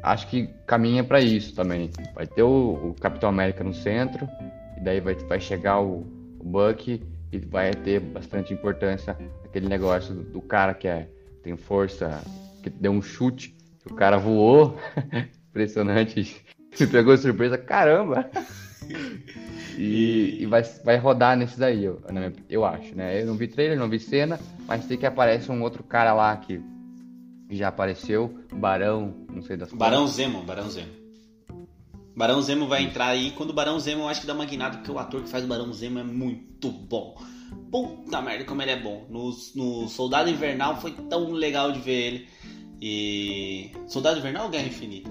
acho 0.00 0.28
que 0.28 0.48
caminha 0.66 1.02
para 1.02 1.20
isso 1.20 1.52
também. 1.52 1.90
Vai 2.14 2.28
ter 2.28 2.44
o, 2.44 2.90
o, 2.90 2.94
Capitão 3.00 3.28
América 3.28 3.64
no 3.64 3.74
centro, 3.74 4.28
e 4.76 4.80
daí 4.80 5.00
vai, 5.00 5.16
vai 5.16 5.40
chegar 5.40 5.80
o, 5.80 6.06
o 6.38 6.44
Bucky 6.44 7.02
e 7.32 7.38
vai 7.38 7.72
ter 7.72 7.98
bastante 7.98 8.54
importância 8.54 9.18
aquele 9.44 9.68
negócio 9.68 10.14
do, 10.14 10.22
do 10.22 10.40
cara 10.40 10.72
que 10.72 10.86
é, 10.86 11.08
tem 11.42 11.56
força, 11.56 12.22
que 12.62 12.70
deu 12.70 12.92
um 12.92 13.02
chute, 13.02 13.56
o 13.90 13.94
cara 13.94 14.16
voou. 14.16 14.78
Impressionante. 15.50 16.40
Me 16.78 16.86
pegou 16.86 17.16
surpresa, 17.16 17.58
caramba! 17.58 18.30
E, 19.76 20.42
e, 20.42 20.46
vai, 20.46 20.62
vai 20.84 20.96
rodar 20.98 21.36
nesses 21.36 21.60
aí, 21.60 21.84
eu, 21.84 22.00
eu 22.48 22.64
acho, 22.64 22.94
né? 22.94 23.20
Eu 23.20 23.26
não 23.26 23.34
vi 23.34 23.48
trailer, 23.48 23.78
não 23.78 23.88
vi 23.88 23.98
cena, 23.98 24.38
mas 24.66 24.84
sei 24.84 24.96
que 24.96 25.06
aparece 25.06 25.50
um 25.50 25.62
outro 25.62 25.82
cara 25.82 26.14
lá 26.14 26.36
que 26.36 26.62
já 27.50 27.68
apareceu, 27.68 28.38
Barão, 28.52 29.26
não 29.32 29.42
sei 29.42 29.56
das 29.56 29.72
Barão 29.72 30.06
Zemo, 30.06 30.42
Barão 30.42 30.70
Zemo. 30.70 31.04
Barão 32.16 32.40
Zemo 32.40 32.66
vai 32.68 32.84
entrar 32.84 33.08
aí. 33.08 33.32
Quando 33.32 33.50
o 33.50 33.54
Barão 33.54 33.78
Zemo, 33.80 34.02
eu 34.02 34.08
acho 34.08 34.20
que 34.20 34.26
dá 34.26 34.34
uma 34.34 34.44
guinada, 34.44 34.76
porque 34.76 34.90
o 34.90 34.98
ator 34.98 35.22
que 35.22 35.28
faz 35.28 35.44
o 35.44 35.48
Barão 35.48 35.72
Zemo 35.72 35.98
é 35.98 36.04
muito 36.04 36.70
bom. 36.70 37.20
Puta 37.70 38.22
merda, 38.22 38.44
como 38.44 38.62
ele 38.62 38.70
é 38.70 38.80
bom. 38.80 39.06
No, 39.10 39.30
no 39.54 39.88
Soldado 39.88 40.30
Invernal 40.30 40.80
foi 40.80 40.92
tão 40.92 41.32
legal 41.32 41.72
de 41.72 41.80
ver 41.80 41.92
ele. 41.92 42.28
E. 42.80 43.72
Soldado 43.88 44.18
Invernal 44.18 44.44
ou 44.44 44.50
Guerra 44.50 44.68
Infinita? 44.68 45.10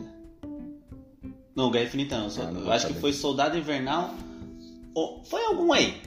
Não, 1.55 1.69
Guerra 1.69 1.85
Infinita 1.85 2.17
não. 2.17 2.27
Ah, 2.27 2.51
não 2.51 2.61
eu 2.61 2.71
acho 2.71 2.83
saber. 2.83 2.95
que 2.95 3.01
foi 3.01 3.13
Soldado 3.13 3.57
Invernal. 3.57 4.13
Oh, 4.95 5.21
foi 5.23 5.43
algum 5.45 5.71
aí. 5.71 6.01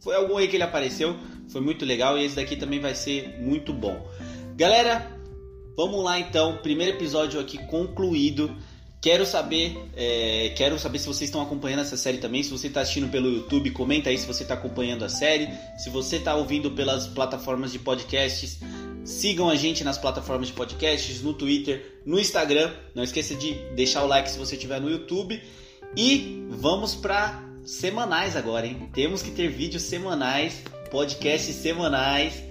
Foi 0.00 0.14
algum 0.14 0.36
aí 0.36 0.48
que 0.48 0.56
ele 0.56 0.62
apareceu. 0.62 1.16
Foi 1.48 1.60
muito 1.60 1.84
legal 1.84 2.18
e 2.18 2.24
esse 2.24 2.36
daqui 2.36 2.56
também 2.56 2.80
vai 2.80 2.94
ser 2.94 3.38
muito 3.40 3.72
bom. 3.72 4.06
Galera, 4.56 5.10
vamos 5.76 6.02
lá 6.04 6.18
então. 6.18 6.58
Primeiro 6.58 6.96
episódio 6.96 7.40
aqui 7.40 7.58
concluído. 7.66 8.54
Quero 9.00 9.24
saber, 9.24 9.78
é, 9.94 10.52
quero 10.56 10.78
saber 10.78 10.98
se 10.98 11.06
vocês 11.06 11.28
estão 11.28 11.40
acompanhando 11.40 11.80
essa 11.80 11.96
série 11.96 12.18
também. 12.18 12.42
Se 12.42 12.50
você 12.50 12.66
está 12.66 12.80
assistindo 12.80 13.08
pelo 13.08 13.28
YouTube, 13.28 13.70
comenta 13.70 14.10
aí 14.10 14.18
se 14.18 14.26
você 14.26 14.42
está 14.42 14.54
acompanhando 14.54 15.04
a 15.04 15.08
série. 15.08 15.48
Se 15.78 15.90
você 15.90 16.16
está 16.16 16.34
ouvindo 16.34 16.72
pelas 16.72 17.06
plataformas 17.06 17.70
de 17.70 17.78
podcasts, 17.78 18.58
sigam 19.06 19.48
a 19.48 19.54
gente 19.54 19.82
nas 19.82 19.96
plataformas 19.96 20.48
de 20.48 20.52
podcasts, 20.52 21.22
no 21.22 21.32
Twitter, 21.32 22.00
no 22.04 22.18
Instagram. 22.18 22.70
Não 22.94 23.02
esqueça 23.02 23.34
de 23.34 23.54
deixar 23.74 24.04
o 24.04 24.06
like 24.06 24.28
se 24.28 24.38
você 24.38 24.56
estiver 24.56 24.80
no 24.80 24.90
YouTube. 24.90 25.40
E 25.96 26.44
vamos 26.50 26.94
para 26.94 27.42
semanais 27.64 28.36
agora, 28.36 28.66
hein? 28.66 28.90
Temos 28.92 29.22
que 29.22 29.30
ter 29.30 29.48
vídeos 29.48 29.84
semanais, 29.84 30.62
podcasts 30.90 31.54
semanais. 31.54 32.42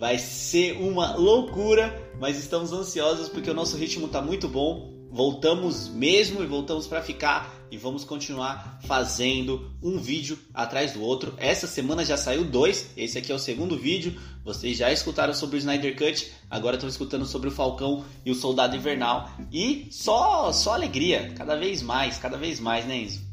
Vai 0.00 0.18
ser 0.18 0.72
uma 0.80 1.14
loucura, 1.14 2.10
mas 2.18 2.38
estamos 2.38 2.72
ansiosos 2.72 3.28
porque 3.28 3.50
o 3.50 3.54
nosso 3.54 3.76
ritmo 3.76 4.06
está 4.06 4.20
muito 4.20 4.48
bom 4.48 4.98
voltamos 5.10 5.88
mesmo 5.88 6.42
e 6.42 6.46
voltamos 6.46 6.86
para 6.86 7.02
ficar 7.02 7.57
e 7.70 7.76
vamos 7.76 8.04
continuar 8.04 8.80
fazendo 8.86 9.70
um 9.82 9.98
vídeo 9.98 10.38
atrás 10.52 10.92
do 10.92 11.02
outro. 11.02 11.34
Essa 11.36 11.66
semana 11.66 12.04
já 12.04 12.16
saiu 12.16 12.44
dois, 12.44 12.90
esse 12.96 13.18
aqui 13.18 13.30
é 13.30 13.34
o 13.34 13.38
segundo 13.38 13.76
vídeo. 13.76 14.18
Vocês 14.44 14.76
já 14.76 14.92
escutaram 14.92 15.34
sobre 15.34 15.56
o 15.56 15.58
Snyder 15.58 15.96
Cut, 15.96 16.32
agora 16.50 16.76
estão 16.76 16.88
escutando 16.88 17.26
sobre 17.26 17.48
o 17.48 17.52
Falcão 17.52 18.04
e 18.24 18.30
o 18.30 18.34
Soldado 18.34 18.76
Invernal 18.76 19.30
e 19.52 19.88
só 19.90 20.52
só 20.52 20.74
alegria, 20.74 21.32
cada 21.36 21.56
vez 21.56 21.82
mais, 21.82 22.18
cada 22.18 22.38
vez 22.38 22.58
mais, 22.58 22.86
né, 22.86 23.02
Enzo? 23.02 23.27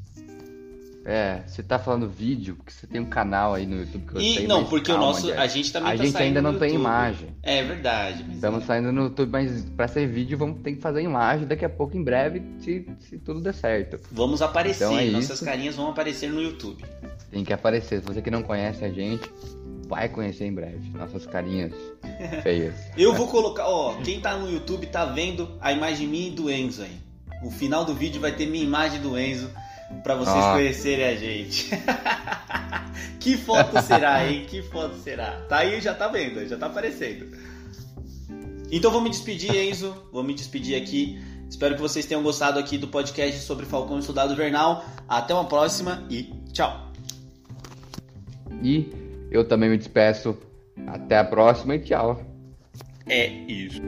É, 1.07 1.43
você 1.45 1.61
tá 1.61 1.77
falando 1.77 2.09
vídeo, 2.09 2.55
porque 2.55 2.71
você 2.71 2.87
tem 2.87 2.99
um 2.99 3.05
canal 3.05 3.53
aí 3.53 3.67
no 3.67 3.77
YouTube 3.77 4.07
que 4.07 4.15
eu 4.15 4.21
e, 4.21 4.33
sei. 4.33 4.47
Não, 4.47 4.65
porque 4.65 4.91
calma, 4.91 5.03
o 5.03 5.07
nosso. 5.07 5.31
A 5.33 5.45
gente 5.45 5.71
também 5.71 5.93
A 5.93 5.97
tá 5.97 6.03
gente 6.03 6.17
ainda 6.17 6.41
não 6.41 6.57
tem 6.57 6.73
imagem. 6.73 7.29
É 7.43 7.61
verdade. 7.61 8.25
Estamos 8.33 8.63
é. 8.63 8.65
saindo 8.65 8.91
no 8.91 9.03
YouTube, 9.03 9.29
mas 9.31 9.65
pra 9.77 9.87
ser 9.87 10.07
vídeo 10.07 10.35
vamos 10.35 10.61
ter 10.61 10.73
que 10.73 10.81
fazer 10.81 11.03
imagem 11.03 11.45
daqui 11.45 11.63
a 11.63 11.69
pouco, 11.69 11.95
em 11.95 12.03
breve, 12.03 12.41
se, 12.57 12.87
se 13.01 13.19
tudo 13.19 13.39
der 13.39 13.53
certo. 13.53 13.99
Vamos 14.11 14.41
aparecer, 14.41 14.85
então 14.85 14.97
é 14.97 15.05
nossas 15.05 15.35
isso. 15.35 15.45
carinhas 15.45 15.75
vão 15.75 15.89
aparecer 15.89 16.27
no 16.31 16.41
YouTube. 16.41 16.83
Tem 17.29 17.45
que 17.45 17.53
aparecer. 17.53 17.99
Se 17.99 18.05
você 18.07 18.19
que 18.19 18.31
não 18.31 18.41
conhece 18.41 18.83
a 18.83 18.89
gente, 18.89 19.29
vai 19.87 20.09
conhecer 20.09 20.47
em 20.47 20.53
breve. 20.55 20.89
Nossas 20.89 21.27
carinhas 21.27 21.71
feias. 22.41 22.73
eu 22.97 23.13
vou 23.13 23.27
colocar, 23.27 23.67
ó, 23.67 23.93
quem 24.01 24.19
tá 24.19 24.35
no 24.35 24.49
YouTube 24.49 24.87
tá 24.87 25.05
vendo 25.05 25.55
a 25.61 25.71
imagem 25.71 26.07
minha 26.07 26.29
e 26.29 26.31
do 26.31 26.49
Enzo 26.49 26.81
aí. 26.81 26.97
O 27.43 27.51
final 27.51 27.85
do 27.85 27.93
vídeo 27.93 28.19
vai 28.19 28.31
ter 28.31 28.47
minha 28.47 28.63
imagem 28.63 28.99
do 29.01 29.15
Enzo 29.19 29.51
para 30.03 30.15
vocês 30.15 30.43
ah. 30.43 30.53
conhecerem 30.53 31.05
a 31.05 31.15
gente. 31.15 31.69
que 33.19 33.37
foto 33.37 33.81
será, 33.81 34.27
hein? 34.27 34.45
Que 34.47 34.61
foto 34.61 34.95
será? 34.95 35.41
Tá 35.47 35.57
aí, 35.57 35.79
já 35.81 35.93
tá 35.93 36.07
vendo, 36.07 36.47
já 36.47 36.57
tá 36.57 36.67
aparecendo. 36.67 37.27
Então 38.71 38.91
vou 38.91 39.01
me 39.01 39.09
despedir, 39.09 39.55
Enzo. 39.55 39.95
Vou 40.11 40.23
me 40.23 40.33
despedir 40.33 40.81
aqui. 40.81 41.19
Espero 41.49 41.75
que 41.75 41.81
vocês 41.81 42.05
tenham 42.05 42.23
gostado 42.23 42.59
aqui 42.59 42.77
do 42.77 42.87
podcast 42.87 43.39
sobre 43.41 43.65
Falcão 43.65 43.99
e 43.99 44.03
Soldado 44.03 44.35
Vernal. 44.35 44.83
Até 45.07 45.33
uma 45.33 45.45
próxima 45.45 46.05
e 46.09 46.33
tchau. 46.51 46.91
E 48.61 48.89
eu 49.31 49.47
também 49.47 49.69
me 49.69 49.77
despeço. 49.77 50.37
Até 50.87 51.17
a 51.17 51.23
próxima 51.23 51.75
e 51.75 51.79
tchau. 51.79 52.21
É 53.07 53.27
isso. 53.27 53.81